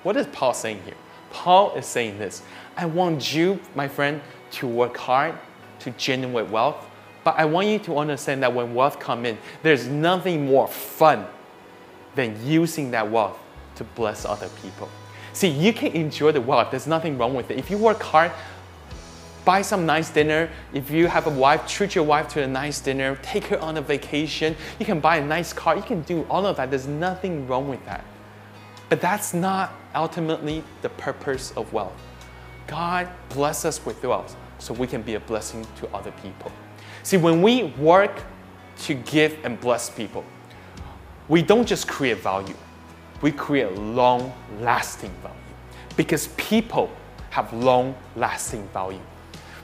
What 0.03 0.15
is 0.15 0.25
Paul 0.27 0.53
saying 0.53 0.81
here? 0.85 0.95
Paul 1.29 1.75
is 1.75 1.85
saying 1.85 2.17
this 2.17 2.41
I 2.77 2.85
want 2.85 3.35
you, 3.35 3.59
my 3.75 3.89
friend, 3.89 4.21
to 4.51 4.67
work 4.67 4.95
hard 4.95 5.35
to 5.79 5.91
generate 5.91 6.49
wealth, 6.49 6.86
but 7.27 7.37
I 7.37 7.43
want 7.43 7.67
you 7.67 7.77
to 7.79 7.97
understand 7.97 8.41
that 8.43 8.53
when 8.53 8.73
wealth 8.73 9.01
come 9.01 9.25
in, 9.25 9.37
there's 9.61 9.85
nothing 9.85 10.45
more 10.45 10.65
fun 10.65 11.25
than 12.15 12.37
using 12.47 12.91
that 12.91 13.11
wealth 13.11 13.37
to 13.75 13.83
bless 13.83 14.23
other 14.23 14.47
people. 14.61 14.87
See, 15.33 15.49
you 15.49 15.73
can 15.73 15.91
enjoy 15.91 16.31
the 16.31 16.39
wealth. 16.39 16.71
There's 16.71 16.87
nothing 16.87 17.17
wrong 17.17 17.33
with 17.33 17.51
it. 17.51 17.59
If 17.59 17.69
you 17.69 17.77
work 17.77 18.01
hard, 18.01 18.31
buy 19.43 19.61
some 19.61 19.85
nice 19.85 20.09
dinner. 20.09 20.49
If 20.71 20.89
you 20.89 21.07
have 21.07 21.27
a 21.27 21.29
wife, 21.29 21.67
treat 21.67 21.95
your 21.95 22.05
wife 22.05 22.29
to 22.29 22.43
a 22.43 22.47
nice 22.47 22.79
dinner, 22.79 23.19
take 23.21 23.43
her 23.47 23.59
on 23.59 23.75
a 23.75 23.81
vacation. 23.81 24.55
You 24.79 24.85
can 24.85 25.01
buy 25.01 25.17
a 25.17 25.25
nice 25.25 25.51
car. 25.51 25.75
You 25.75 25.83
can 25.83 26.03
do 26.03 26.25
all 26.29 26.45
of 26.45 26.55
that. 26.55 26.69
There's 26.69 26.87
nothing 26.87 27.45
wrong 27.45 27.67
with 27.67 27.85
that. 27.87 28.05
But 28.87 29.01
that's 29.01 29.33
not 29.33 29.73
ultimately 29.93 30.63
the 30.81 30.87
purpose 30.91 31.51
of 31.57 31.73
wealth. 31.73 32.01
God 32.67 33.09
bless 33.27 33.65
us 33.65 33.85
with 33.85 34.01
wealth 34.01 34.33
so 34.59 34.73
we 34.73 34.87
can 34.87 35.01
be 35.01 35.15
a 35.15 35.19
blessing 35.19 35.67
to 35.81 35.93
other 35.93 36.13
people. 36.23 36.53
See, 37.03 37.17
when 37.17 37.41
we 37.41 37.63
work 37.63 38.23
to 38.79 38.93
give 38.93 39.37
and 39.43 39.59
bless 39.59 39.89
people, 39.89 40.23
we 41.27 41.41
don't 41.41 41.67
just 41.67 41.87
create 41.87 42.19
value, 42.19 42.55
we 43.21 43.31
create 43.31 43.73
long 43.73 44.33
lasting 44.59 45.11
value 45.21 45.35
because 45.95 46.27
people 46.37 46.89
have 47.31 47.51
long 47.53 47.95
lasting 48.15 48.67
value 48.69 49.01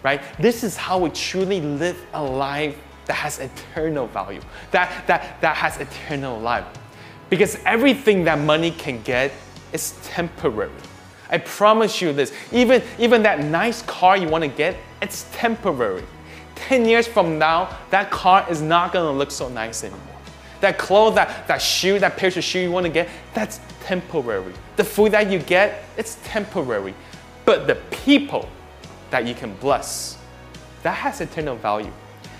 right? 0.04 0.22
This 0.38 0.64
is 0.64 0.78
how 0.78 1.00
we 1.00 1.10
truly 1.10 1.62
live 1.62 1.98
a 2.14 2.22
life 2.22 2.78
that 3.06 3.14
has 3.14 3.40
eternal 3.40 4.08
value, 4.08 4.42
that, 4.72 5.08
that, 5.08 5.42
that 5.42 5.56
has 5.56 5.80
eternal 5.80 6.40
life. 6.40 6.66
Because 7.30 7.58
everything 7.66 8.26
that 8.26 8.38
money 8.40 8.72
can 8.72 9.02
get 9.02 9.32
is 9.72 9.98
temporary. 10.04 10.72
I 11.30 11.40
promise 11.40 12.02
you 12.02 12.14
this. 12.14 12.32
Even, 12.52 12.84
even 13.00 13.24
that 13.24 13.44
nice 13.44 13.82
car 13.84 14.16
you 14.16 14.28
want 14.28 14.44
to 14.44 14.48
get, 14.50 14.76
it's 15.02 15.26
temporary. 15.34 16.04
10 16.56 16.86
years 16.86 17.08
from 17.08 17.38
now, 17.38 17.78
that 17.90 18.12
car 18.12 18.46
is 18.50 18.62
not 18.62 18.94
going 18.94 19.12
to 19.12 19.18
look 19.18 19.32
so 19.32 19.50
nice 19.50 19.84
anymore. 19.84 20.02
That 20.62 20.78
clothes, 20.78 21.16
that, 21.16 21.48
that 21.48 21.62
shoe, 21.62 22.00
that 22.00 22.16
pair 22.16 22.30
of 22.30 22.44
shoe 22.44 22.60
you 22.60 22.72
want 22.72 22.86
to 22.86 22.92
get, 22.92 23.10
that's 23.34 23.60
temporary. 23.82 24.54
The 24.78 24.84
food 24.84 25.12
that 25.12 25.30
you 25.30 25.40
get, 25.40 25.84
it's 25.98 26.18
temporary. 26.24 26.96
But 27.46 27.68
the 27.68 27.76
people 27.76 28.50
that 29.12 29.28
you 29.28 29.36
can 29.36 29.56
bless. 29.56 30.18
That 30.84 30.96
has 30.96 31.22
eternal 31.22 31.56
value. 31.56 31.92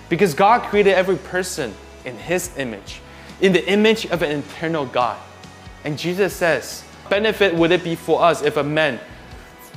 Because 0.10 0.34
God 0.34 0.64
created 0.64 0.94
every 0.94 1.18
person 1.18 1.74
in 2.06 2.18
His 2.18 2.58
image, 2.58 3.02
in 3.42 3.54
the 3.54 3.68
image 3.70 4.06
of 4.08 4.22
an 4.22 4.40
eternal 4.40 4.86
God. 4.86 5.20
And 5.84 5.98
Jesus 5.98 6.34
says, 6.34 6.84
benefit 7.10 7.54
would 7.54 7.72
it 7.72 7.84
be 7.84 7.96
for 7.96 8.22
us 8.22 8.42
if 8.42 8.58
a 8.58 8.64
man 8.64 9.00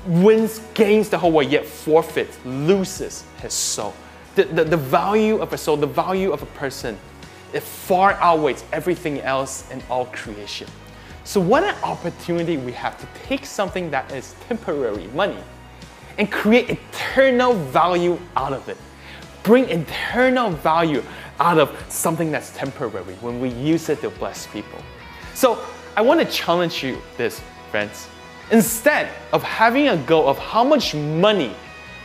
wins, 0.06 0.60
gains 0.74 1.08
the 1.08 1.18
whole 1.18 1.32
world, 1.32 1.50
yet 1.50 1.66
forfeits, 1.66 2.38
loses 2.44 3.24
his 3.42 3.52
soul? 3.52 3.94
The, 4.36 4.44
the, 4.44 4.64
the 4.64 4.76
value 4.76 5.38
of 5.38 5.52
a 5.52 5.58
soul, 5.58 5.76
the 5.76 5.86
value 5.86 6.30
of 6.30 6.42
a 6.42 6.46
person, 6.46 6.96
it 7.52 7.62
far 7.62 8.12
outweighs 8.14 8.64
everything 8.72 9.20
else 9.20 9.70
in 9.70 9.82
all 9.90 10.06
creation. 10.06 10.68
So, 11.24 11.40
what 11.40 11.64
an 11.64 11.74
opportunity 11.82 12.56
we 12.56 12.70
have 12.72 13.00
to 13.00 13.06
take 13.26 13.44
something 13.44 13.90
that 13.90 14.12
is 14.12 14.36
temporary, 14.46 15.08
money, 15.08 15.42
and 16.18 16.30
create 16.30 16.70
eternal 16.70 17.54
value 17.54 18.18
out 18.36 18.52
of 18.52 18.68
it. 18.68 18.76
Bring 19.42 19.68
eternal 19.68 20.50
value 20.50 21.02
out 21.40 21.58
of 21.58 21.70
something 21.88 22.30
that's 22.30 22.50
temporary 22.50 23.14
when 23.14 23.40
we 23.40 23.48
use 23.48 23.88
it 23.88 24.00
to 24.02 24.10
bless 24.10 24.46
people. 24.46 24.80
So 25.34 25.64
I 25.96 26.02
want 26.02 26.20
to 26.20 26.26
challenge 26.26 26.82
you 26.82 27.00
this, 27.16 27.40
friends. 27.70 28.08
Instead 28.50 29.10
of 29.32 29.42
having 29.42 29.88
a 29.88 29.96
goal 29.96 30.28
of 30.28 30.38
how 30.38 30.62
much 30.62 30.94
money 30.94 31.54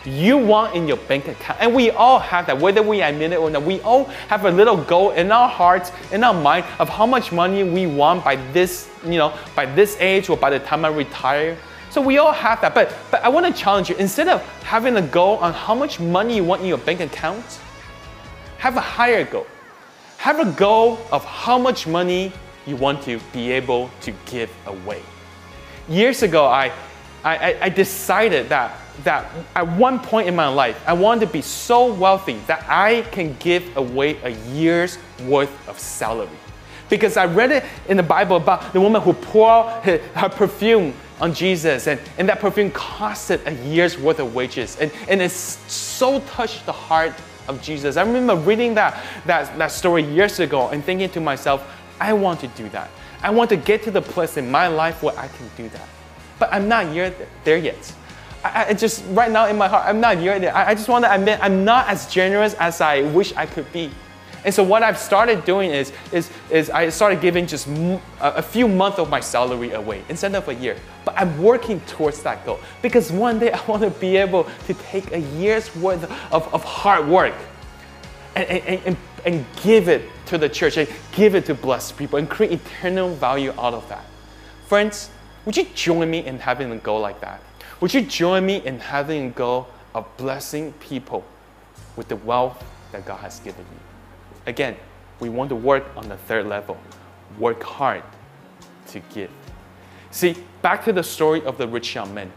you 0.05 0.38
want 0.38 0.75
in 0.75 0.88
your 0.88 0.98
bank 0.98 1.27
account, 1.27 1.62
and 1.62 1.75
we 1.75 1.91
all 1.91 2.20
have 2.20 2.48
that, 2.48 2.60
whether 2.60 2.81
we 2.81 3.01
admit 3.01 3.34
it 3.34 3.39
or 3.39 3.50
not, 3.50 3.63
we 3.63 3.79
all 3.81 4.05
have 4.29 4.46
a 4.46 4.51
little 4.51 4.77
goal 4.77 5.12
in 5.12 5.31
our 5.31 5.48
hearts, 5.48 5.91
in 6.12 6.24
our 6.24 6.34
mind 6.34 6.65
of 6.79 6.89
how 6.89 7.05
much 7.05 7.31
money 7.31 7.63
we 7.63 7.86
want 7.86 8.24
by 8.24 8.36
this, 8.51 8.89
you 9.05 9.17
know, 9.17 9.34
by 9.55 9.65
this 9.65 9.98
age 10.00 10.29
or 10.29 10.38
by 10.38 10.50
the 10.50 10.60
time 10.60 10.86
I 10.86 10.89
retire. 10.89 11.58
So 11.91 12.01
we 12.01 12.17
all 12.17 12.31
have 12.31 12.62
that. 12.62 12.74
But, 12.74 12.96
but 13.12 13.22
I 13.24 13.29
want 13.29 13.46
to 13.46 13.53
challenge 13.53 13.89
you 13.89 13.96
instead 13.98 14.27
of 14.27 14.41
having 14.63 14.96
a 14.96 15.01
goal 15.01 15.38
on 15.38 15.53
how 15.53 15.75
much 15.75 16.00
money 16.00 16.38
you 16.38 16.43
want 16.43 16.62
in 16.62 16.67
your 16.67 16.77
bank 16.77 17.01
account, 17.01 17.60
have 18.58 18.77
a 18.77 18.81
higher 18.81 19.25
goal. 19.25 19.46
Have 20.17 20.39
a 20.39 20.51
goal 20.51 21.00
of 21.12 21.25
how 21.25 21.58
much 21.58 21.88
money 21.88 22.31
you 22.65 22.75
want 22.75 23.01
to 23.03 23.20
be 23.34 23.51
able 23.51 23.89
to 24.01 24.13
give 24.25 24.50
away. 24.67 25.01
Years 25.89 26.24
ago, 26.24 26.46
I, 26.46 26.72
I, 27.24 27.58
I 27.62 27.70
decided 27.70 28.50
that, 28.50 28.77
that 29.03 29.29
at 29.55 29.67
one 29.77 30.00
point 30.00 30.27
in 30.27 30.36
my 30.36 30.48
life, 30.48 30.81
I 30.86 30.93
wanted 30.93 31.25
to 31.25 31.31
be 31.31 31.41
so 31.41 31.93
wealthy 31.93 32.39
that 32.48 32.65
I 32.69 33.01
can 33.12 33.36
give 33.39 33.75
away 33.77 34.17
a 34.24 34.29
year's 34.51 34.98
worth 35.25 35.67
of 35.67 35.79
salary. 35.79 36.29
Because 36.89 37.15
I 37.15 37.25
read 37.25 37.51
it 37.51 37.63
in 37.88 37.98
the 37.98 38.03
Bible 38.03 38.36
about 38.36 38.74
the 38.74 38.81
woman 38.81 39.01
who 39.01 39.13
poured 39.13 39.67
her, 39.83 39.98
her 40.15 40.29
perfume 40.29 40.93
on 41.21 41.33
Jesus, 41.33 41.88
and, 41.88 42.00
and 42.17 42.27
that 42.27 42.39
perfume 42.39 42.71
costed 42.71 43.45
a 43.45 43.53
year's 43.69 43.98
worth 43.98 44.19
of 44.19 44.36
wages. 44.36 44.77
And, 44.77 44.91
and 45.07 45.21
it 45.21 45.31
so 45.31 46.19
touched 46.21 46.65
the 46.65 46.74
heart 46.74 47.13
of 47.48 47.62
Jesus. 47.62 47.95
I 47.95 48.03
remember 48.03 48.36
reading 48.36 48.74
that, 48.75 49.01
that, 49.25 49.57
that 49.57 49.71
story 49.71 50.03
years 50.03 50.39
ago 50.39 50.69
and 50.69 50.83
thinking 50.83 51.10
to 51.12 51.21
myself, 51.21 51.65
I 52.00 52.13
want 52.13 52.39
to 52.41 52.48
do 52.50 52.67
that. 52.69 52.89
I 53.21 53.29
want 53.29 53.50
to 53.51 53.55
get 53.55 53.83
to 53.83 53.91
the 53.91 54.01
place 54.01 54.38
in 54.38 54.50
my 54.50 54.67
life 54.67 55.03
where 55.03 55.17
I 55.17 55.27
can 55.27 55.50
do 55.55 55.69
that. 55.69 55.88
But 56.39 56.51
I'm 56.51 56.67
not 56.67 56.91
there 57.43 57.57
yet. 57.57 57.93
I, 58.43 58.67
I 58.69 58.74
just, 58.74 59.03
right 59.10 59.31
now 59.31 59.48
in 59.48 59.57
my 59.57 59.67
heart, 59.67 59.86
I'm 59.86 60.00
not 60.00 60.17
there. 60.17 60.55
I, 60.55 60.69
I 60.69 60.75
just 60.75 60.89
want 60.89 61.05
to 61.05 61.13
admit 61.13 61.39
I'm 61.41 61.63
not 61.63 61.88
as 61.88 62.07
generous 62.07 62.53
as 62.55 62.81
I 62.81 63.01
wish 63.01 63.33
I 63.36 63.45
could 63.45 63.71
be. 63.71 63.91
And 64.43 64.53
so 64.53 64.63
what 64.63 64.81
I've 64.81 64.98
started 64.98 65.45
doing 65.45 65.69
is, 65.69 65.93
is, 66.12 66.31
is 66.50 66.71
I 66.71 66.89
started 66.89 67.21
giving 67.21 67.45
just 67.45 67.67
a 68.19 68.41
few 68.41 68.67
months 68.67 68.98
of 68.98 69.10
my 69.10 69.19
salary 69.19 69.71
away 69.71 70.03
instead 70.10 70.33
of 70.33 70.48
a 70.48 70.55
year. 70.55 70.77
But 71.05 71.15
I'm 71.17 71.41
working 71.41 71.79
towards 71.81 72.24
that 72.24 72.43
goal 72.45 72.60
because 72.81 73.12
one 73.12 73.38
day 73.38 73.51
I 73.51 73.63
want 73.65 73.83
to 73.83 73.91
be 73.91 74.17
able 74.17 74.45
to 74.65 74.74
take 74.74 75.12
a 75.12 75.19
year's 75.19 75.75
worth 75.75 76.03
of, 76.31 76.51
of 76.53 76.63
hard 76.63 77.07
work 77.07 77.36
and, 78.36 78.50
and, 78.50 78.81
and, 78.86 78.98
and 79.25 79.45
give 79.62 79.88
it 79.88 80.10
to 80.27 80.38
the 80.38 80.50
church 80.50 80.77
and 80.77 80.89
give 81.12 81.36
it 81.36 81.45
to 81.45 81.53
bless 81.53 81.91
people 81.91 82.17
and 82.17 82.27
create 82.27 82.53
eternal 82.53 83.13
value 83.13 83.53
out 83.60 83.75
of 83.75 83.88
that. 83.89 84.05
Friends, 84.65 85.12
would 85.45 85.55
you 85.55 85.65
join 85.75 86.10
me 86.10 86.25
in 86.25 86.39
having 86.39 86.71
a 86.71 86.77
goal 86.77 87.00
like 87.00 87.19
that? 87.21 87.41
Would 87.81 87.95
you 87.95 88.01
join 88.01 88.45
me 88.45 88.63
in 88.63 88.79
having 88.79 89.27
a 89.27 89.29
goal 89.31 89.67
of 89.95 90.05
blessing 90.15 90.71
people 90.73 91.25
with 91.95 92.07
the 92.07 92.15
wealth 92.15 92.63
that 92.91 93.05
God 93.05 93.17
has 93.17 93.39
given 93.39 93.65
you? 93.65 93.79
Again, 94.45 94.77
we 95.19 95.29
want 95.29 95.50
to 95.50 95.55
work 95.55 95.85
on 95.97 96.07
the 96.07 96.17
third 96.17 96.45
level. 96.45 96.77
Work 97.39 97.63
hard 97.63 98.03
to 98.88 99.00
give. 99.13 99.31
See, 100.11 100.35
back 100.61 100.85
to 100.85 100.93
the 100.93 101.01
story 101.03 101.43
of 101.43 101.57
the 101.57 101.67
rich 101.67 101.95
young 101.95 102.13
man. 102.13 102.31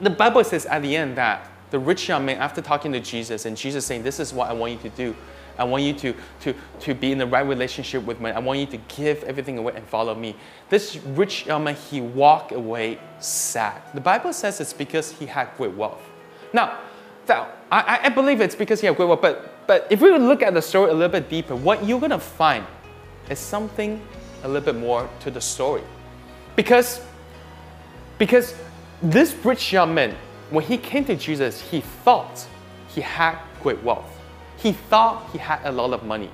The 0.00 0.10
Bible 0.10 0.42
says 0.44 0.64
at 0.66 0.80
the 0.80 0.96
end 0.96 1.16
that 1.18 1.46
the 1.70 1.78
rich 1.78 2.08
young 2.08 2.24
man, 2.24 2.38
after 2.38 2.62
talking 2.62 2.92
to 2.92 3.00
Jesus, 3.00 3.44
and 3.44 3.56
Jesus 3.56 3.84
saying, 3.84 4.02
This 4.02 4.18
is 4.18 4.32
what 4.32 4.48
I 4.48 4.54
want 4.54 4.72
you 4.72 4.78
to 4.78 4.96
do. 4.96 5.16
I 5.58 5.64
want 5.64 5.84
you 5.84 5.92
to, 5.94 6.14
to, 6.40 6.54
to 6.80 6.94
be 6.94 7.12
in 7.12 7.18
the 7.18 7.26
right 7.26 7.46
relationship 7.46 8.04
with 8.04 8.20
me. 8.20 8.30
I 8.30 8.38
want 8.40 8.58
you 8.58 8.66
to 8.66 8.76
give 8.96 9.22
everything 9.24 9.58
away 9.58 9.74
and 9.76 9.86
follow 9.86 10.14
me. 10.14 10.36
This 10.68 10.96
rich 10.96 11.46
young 11.46 11.64
man, 11.64 11.76
he 11.76 12.00
walked 12.00 12.52
away 12.52 12.98
sad. 13.20 13.80
The 13.94 14.00
Bible 14.00 14.32
says 14.32 14.60
it's 14.60 14.72
because 14.72 15.12
he 15.12 15.26
had 15.26 15.48
great 15.56 15.74
wealth. 15.74 16.02
Now, 16.52 16.78
that, 17.26 17.56
I, 17.70 18.00
I 18.04 18.08
believe 18.08 18.40
it's 18.40 18.54
because 18.54 18.80
he 18.80 18.86
had 18.86 18.96
great 18.96 19.06
wealth, 19.06 19.22
but, 19.22 19.66
but 19.66 19.86
if 19.90 20.00
we 20.00 20.16
look 20.16 20.42
at 20.42 20.54
the 20.54 20.62
story 20.62 20.90
a 20.90 20.94
little 20.94 21.08
bit 21.08 21.28
deeper, 21.28 21.56
what 21.56 21.84
you're 21.84 22.00
going 22.00 22.10
to 22.10 22.18
find 22.18 22.66
is 23.30 23.38
something 23.38 24.00
a 24.42 24.48
little 24.48 24.72
bit 24.72 24.76
more 24.76 25.08
to 25.20 25.30
the 25.30 25.40
story. 25.40 25.82
Because, 26.56 27.00
because 28.18 28.54
this 29.02 29.34
rich 29.44 29.72
young 29.72 29.94
man, 29.94 30.14
when 30.50 30.64
he 30.64 30.76
came 30.76 31.04
to 31.06 31.16
Jesus, 31.16 31.60
he 31.60 31.80
thought 31.80 32.46
he 32.88 33.00
had 33.00 33.38
great 33.62 33.82
wealth. 33.82 34.13
He 34.64 34.72
thought 34.72 35.28
he 35.30 35.36
had 35.36 35.60
a 35.64 35.70
lot 35.70 35.92
of 35.92 36.04
money. 36.04 36.30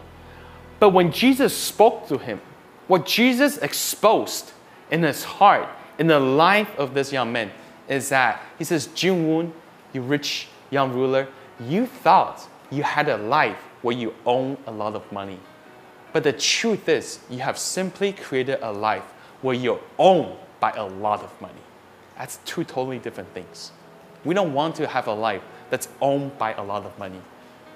But 0.78 0.90
when 0.90 1.10
Jesus 1.10 1.52
spoke 1.52 2.06
to 2.06 2.16
him, 2.16 2.40
what 2.86 3.04
Jesus 3.04 3.58
exposed 3.58 4.52
in 4.88 5.02
his 5.02 5.24
heart, 5.24 5.68
in 5.98 6.06
the 6.06 6.20
life 6.20 6.70
of 6.78 6.94
this 6.94 7.12
young 7.12 7.32
man, 7.32 7.50
is 7.88 8.08
that 8.10 8.40
he 8.56 8.62
says, 8.62 8.86
Jin 8.94 9.26
Woon, 9.26 9.52
you 9.92 10.02
rich 10.02 10.46
young 10.70 10.92
ruler, 10.92 11.26
you 11.58 11.86
thought 11.86 12.48
you 12.70 12.84
had 12.84 13.08
a 13.08 13.16
life 13.16 13.58
where 13.82 13.96
you 13.96 14.14
own 14.24 14.56
a 14.68 14.70
lot 14.70 14.94
of 14.94 15.10
money. 15.10 15.40
But 16.12 16.22
the 16.22 16.32
truth 16.32 16.88
is, 16.88 17.18
you 17.28 17.40
have 17.40 17.58
simply 17.58 18.12
created 18.12 18.60
a 18.62 18.70
life 18.70 19.12
where 19.42 19.56
you're 19.56 19.80
owned 19.98 20.36
by 20.60 20.70
a 20.74 20.86
lot 20.86 21.24
of 21.24 21.40
money. 21.40 21.64
That's 22.16 22.38
two 22.44 22.62
totally 22.62 23.00
different 23.00 23.34
things. 23.34 23.72
We 24.24 24.34
don't 24.34 24.54
want 24.54 24.76
to 24.76 24.86
have 24.86 25.08
a 25.08 25.14
life 25.14 25.42
that's 25.68 25.88
owned 26.00 26.38
by 26.38 26.54
a 26.54 26.62
lot 26.62 26.86
of 26.86 26.96
money. 26.96 27.20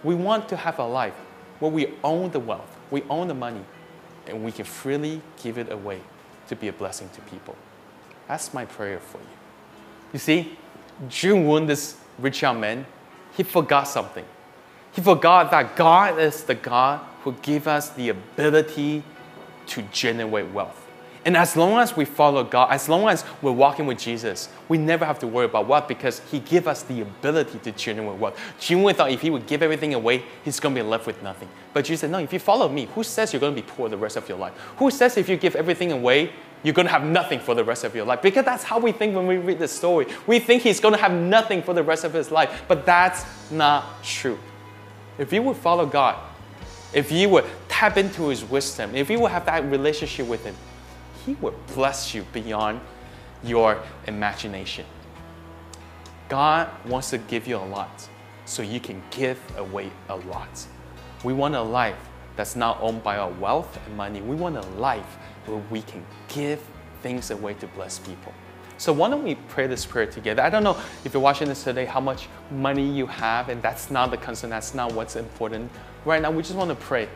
We 0.04 0.14
want 0.14 0.49
to 0.50 0.56
have 0.56 0.78
a 0.78 0.87
life 0.87 1.14
where 1.58 1.70
we 1.70 1.94
own 2.04 2.30
the 2.30 2.40
wealth, 2.40 2.78
we 2.90 3.02
own 3.11 3.28
the 3.28 3.34
money, 3.34 3.64
and 4.26 4.44
we 4.44 4.52
can 4.52 4.64
freely 4.64 5.20
give 5.42 5.58
it 5.58 5.73
away 5.73 6.00
to 6.49 6.56
be 6.56 6.68
a 6.68 6.73
blessing 6.73 7.08
to 7.14 7.20
people. 7.23 7.56
That's 8.28 8.54
my 8.54 8.64
prayer 8.66 9.00
for 9.00 9.18
you. 9.18 9.25
You 10.12 10.18
see, 10.18 10.58
Jun 11.08 11.46
Woon, 11.46 11.66
this 11.66 11.96
rich 12.18 12.42
young 12.42 12.61
man, 12.61 12.87
he 13.37 13.42
forgot 13.42 13.84
something. 13.84 14.25
He 14.92 15.02
forgot 15.02 15.50
that 15.50 15.74
God 15.74 16.18
is 16.20 16.44
the 16.44 16.55
God 16.55 17.00
who 17.22 17.33
gives 17.33 17.66
us 17.66 17.88
the 17.90 18.11
ability 18.11 19.02
to 19.66 19.83
generate 19.90 20.50
wealth. 20.52 20.84
And 21.24 21.38
as 21.38 21.56
long 21.56 21.78
as 21.78 21.96
we 21.96 22.04
follow 22.04 22.44
God, 22.44 22.70
as 22.70 22.87
long 22.87 23.08
as 23.08 23.24
we're 23.40 23.50
walking 23.50 23.87
with 23.87 23.98
Jesus, 23.98 24.50
we 24.68 24.76
never 24.76 25.06
have 25.06 25.18
to 25.20 25.26
worry 25.26 25.46
about 25.46 25.66
what 25.66 25.88
because 25.88 26.20
He 26.30 26.38
gives 26.38 26.66
us 26.66 26.82
the 26.82 27.00
ability 27.00 27.58
to 27.60 27.72
generate 27.72 28.18
wealth. 28.18 28.38
Jinwei 28.60 28.94
thought 28.94 29.10
if 29.10 29.22
he 29.22 29.30
would 29.30 29.46
give 29.46 29.62
everything 29.62 29.94
away, 29.94 30.22
he's 30.44 30.60
going 30.60 30.74
to 30.74 30.82
be 30.82 30.87
left 30.87 31.06
with 31.06 31.22
nothing. 31.22 31.48
But 31.72 31.87
Jesus 31.87 32.02
said, 32.02 32.10
no, 32.10 32.18
if 32.18 32.32
you 32.32 32.38
follow 32.38 32.68
me, 32.68 32.87
who 32.94 33.02
says 33.02 33.32
you're 33.32 33.40
going 33.40 33.54
to 33.54 33.62
be 33.62 33.66
poor 33.66 33.88
the 33.88 33.96
rest 33.96 34.16
of 34.16 34.28
your 34.28 34.37
life? 34.37 34.52
Who 34.76 34.90
says 34.90 35.16
if 35.16 35.28
you 35.28 35.37
give 35.38 35.56
everything 35.56 35.92
away, 35.92 36.30
you're 36.62 36.74
going 36.74 36.87
to 36.87 36.92
have 36.92 37.04
nothing 37.04 37.40
for 37.40 37.54
the 37.54 37.64
rest 37.64 37.84
of 37.84 37.94
your 37.94 38.04
life? 38.04 38.20
Because 38.20 38.44
that's 38.44 38.64
how 38.64 38.78
we 38.78 38.92
think 38.92 39.16
when 39.16 39.26
we 39.26 39.38
read 39.38 39.58
the 39.58 39.68
story. 39.68 40.06
We 40.26 40.38
think 40.38 40.62
he's 40.62 40.78
going 40.78 40.94
to 40.94 41.00
have 41.00 41.12
nothing 41.12 41.62
for 41.62 41.72
the 41.72 41.82
rest 41.82 42.04
of 42.04 42.12
his 42.12 42.30
life. 42.30 42.64
But 42.68 42.84
that's 42.84 43.24
not 43.50 44.02
true. 44.02 44.38
If 45.16 45.32
you 45.32 45.42
would 45.42 45.56
follow 45.56 45.87
God, 45.87 46.18
if 46.92 47.10
you 47.10 47.30
would 47.30 47.44
tap 47.68 47.96
into 47.96 48.28
his 48.28 48.44
wisdom, 48.44 48.94
if 48.94 49.08
you 49.08 49.20
would 49.20 49.30
have 49.30 49.46
that 49.46 49.64
relationship 49.64 50.26
with 50.26 50.44
him, 50.44 50.54
he 51.24 51.34
will 51.40 51.54
bless 51.74 52.14
you 52.14 52.24
beyond 52.32 52.80
your 53.42 53.82
imagination. 54.06 54.84
God 56.28 56.68
wants 56.87 57.10
to 57.10 57.18
give 57.18 57.46
you 57.46 57.56
a 57.56 57.66
lot 57.66 58.08
so 58.44 58.62
you 58.62 58.80
can 58.80 59.02
give 59.10 59.38
away 59.56 59.90
a 60.08 60.16
lot. 60.16 60.66
We 61.22 61.32
want 61.32 61.54
a 61.54 61.62
life 61.62 61.96
that's 62.37 62.56
not 62.56 62.78
owned 62.80 63.02
by 63.02 63.16
our 63.16 63.30
wealth 63.30 63.78
and 63.87 63.96
money. 63.96 64.20
We 64.20 64.34
want 64.34 64.56
a 64.56 64.66
life 64.78 65.18
where 65.46 65.62
we 65.70 65.82
can 65.82 66.04
give 66.28 66.62
things 67.02 67.30
away 67.30 67.54
to 67.54 67.66
bless 67.68 67.98
people. 67.98 68.32
So 68.76 68.92
why 68.92 69.08
don't 69.08 69.22
we 69.22 69.37
pray 69.37 69.66
this 69.66 69.87
prayer 69.87 70.06
together? 70.06 70.42
I 70.42 70.50
don't 70.50 70.64
know 70.64 70.76
if 71.04 71.14
you're 71.14 71.22
watching 71.22 71.48
this 71.48 71.62
today, 71.62 71.84
how 71.84 72.00
much 72.00 72.28
money 72.50 72.88
you 72.90 73.06
have, 73.06 73.48
and 73.48 73.62
that's 73.62 73.90
not 73.90 74.10
the 74.10 74.16
concern, 74.16 74.50
that's 74.50 74.74
not 74.74 74.92
what's 74.92 75.14
important. 75.14 75.70
Right 76.04 76.20
now, 76.20 76.32
we 76.32 76.42
just 76.42 76.56
want 76.56 76.70
to 76.70 76.76
pray 76.76 77.08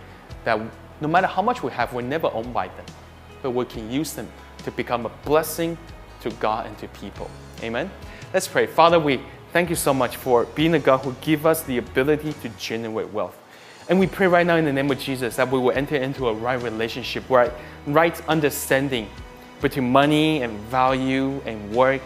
that 0.45 0.61
no 1.01 1.09
matter 1.09 1.27
how 1.27 1.43
much 1.43 1.63
we 1.63 1.73
have, 1.73 1.93
we're 1.93 2.03
never 2.03 2.29
owned 2.33 2.55
by 2.55 2.69
them 2.69 2.87
but 3.43 3.51
we 3.51 3.65
can 3.65 3.91
use 3.91 4.13
them 4.15 4.29
to 4.65 4.71
become 4.71 5.07
a 5.07 5.11
blessing 5.25 5.79
to 6.21 6.31
God 6.33 6.67
and 6.67 6.77
to 6.79 6.89
people. 6.89 7.31
Amen. 7.63 7.91
Let's 8.33 8.49
pray. 8.49 8.67
Father, 8.67 8.99
we 8.99 9.21
thank 9.53 9.71
you 9.71 9.77
so 9.77 9.95
much 9.95 10.17
for 10.17 10.45
being 10.45 10.75
a 10.75 10.79
God 10.79 10.99
who 10.99 11.15
give 11.21 11.47
us 11.47 11.63
the 11.63 11.79
ability 11.79 12.33
to 12.35 12.49
generate 12.51 13.13
wealth. 13.13 13.37
And 13.89 13.99
we 13.99 14.07
pray 14.07 14.27
right 14.27 14.47
now 14.47 14.57
in 14.57 14.67
the 14.67 14.73
name 14.73 14.91
of 14.91 14.99
Jesus 14.99 15.37
that 15.37 15.51
we 15.51 15.59
will 15.59 15.73
enter 15.73 15.97
into 15.97 16.29
a 16.29 16.35
right 16.35 16.61
relationship, 16.63 17.29
right, 17.31 17.53
right 17.87 18.29
understanding 18.29 19.09
between 19.63 19.91
money 19.91 20.43
and 20.43 20.59
value 20.69 21.41
and 21.47 21.75
work 21.75 22.03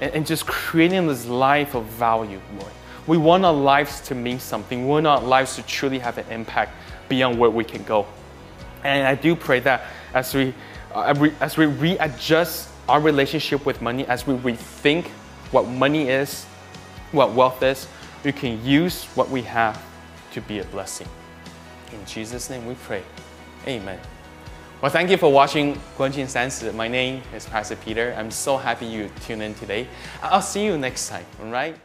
and, 0.00 0.14
and 0.14 0.26
just 0.26 0.46
creating 0.46 1.06
this 1.06 1.26
life 1.26 1.74
of 1.74 1.84
value, 1.86 2.40
Lord. 2.58 2.72
We 3.06 3.16
want 3.16 3.44
our 3.44 3.52
lives 3.52 4.00
to 4.02 4.14
mean 4.14 4.38
something. 4.38 4.82
We 4.82 4.88
want 4.88 5.06
our 5.06 5.20
lives 5.20 5.56
to 5.56 5.62
truly 5.62 5.98
have 6.00 6.18
an 6.18 6.26
impact 6.30 6.72
beyond 7.08 7.38
where 7.38 7.50
we 7.50 7.64
can 7.64 7.82
go. 7.84 8.06
And 8.84 9.06
I 9.06 9.14
do 9.14 9.34
pray 9.34 9.60
that 9.60 9.84
as 10.14 10.34
we 10.34 10.54
uh, 10.94 11.30
as 11.40 11.56
we 11.56 11.66
readjust 11.66 12.68
our 12.88 13.00
relationship 13.00 13.64
with 13.64 13.80
money, 13.80 14.06
as 14.06 14.26
we 14.26 14.34
rethink 14.34 15.06
what 15.50 15.66
money 15.66 16.08
is, 16.08 16.44
what 17.12 17.32
wealth 17.32 17.62
is, 17.62 17.86
we 18.24 18.32
can 18.32 18.64
use 18.64 19.04
what 19.14 19.28
we 19.30 19.42
have 19.42 19.82
to 20.32 20.40
be 20.40 20.58
a 20.58 20.64
blessing. 20.64 21.08
In 21.92 22.04
Jesus' 22.06 22.48
name 22.48 22.66
we 22.66 22.74
pray. 22.74 23.02
Amen. 23.66 23.98
Well, 24.80 24.90
thank 24.90 25.10
you 25.10 25.16
for 25.16 25.30
watching 25.30 25.80
Guanjin 25.96 26.26
Sansi. 26.26 26.74
My 26.74 26.88
name 26.88 27.22
is 27.34 27.46
Pastor 27.46 27.76
Peter. 27.76 28.14
I'm 28.18 28.30
so 28.30 28.56
happy 28.56 28.86
you 28.86 29.10
tuned 29.20 29.42
in 29.42 29.54
today. 29.54 29.86
I'll 30.22 30.42
see 30.42 30.64
you 30.64 30.76
next 30.76 31.08
time, 31.08 31.26
all 31.40 31.50
right? 31.50 31.76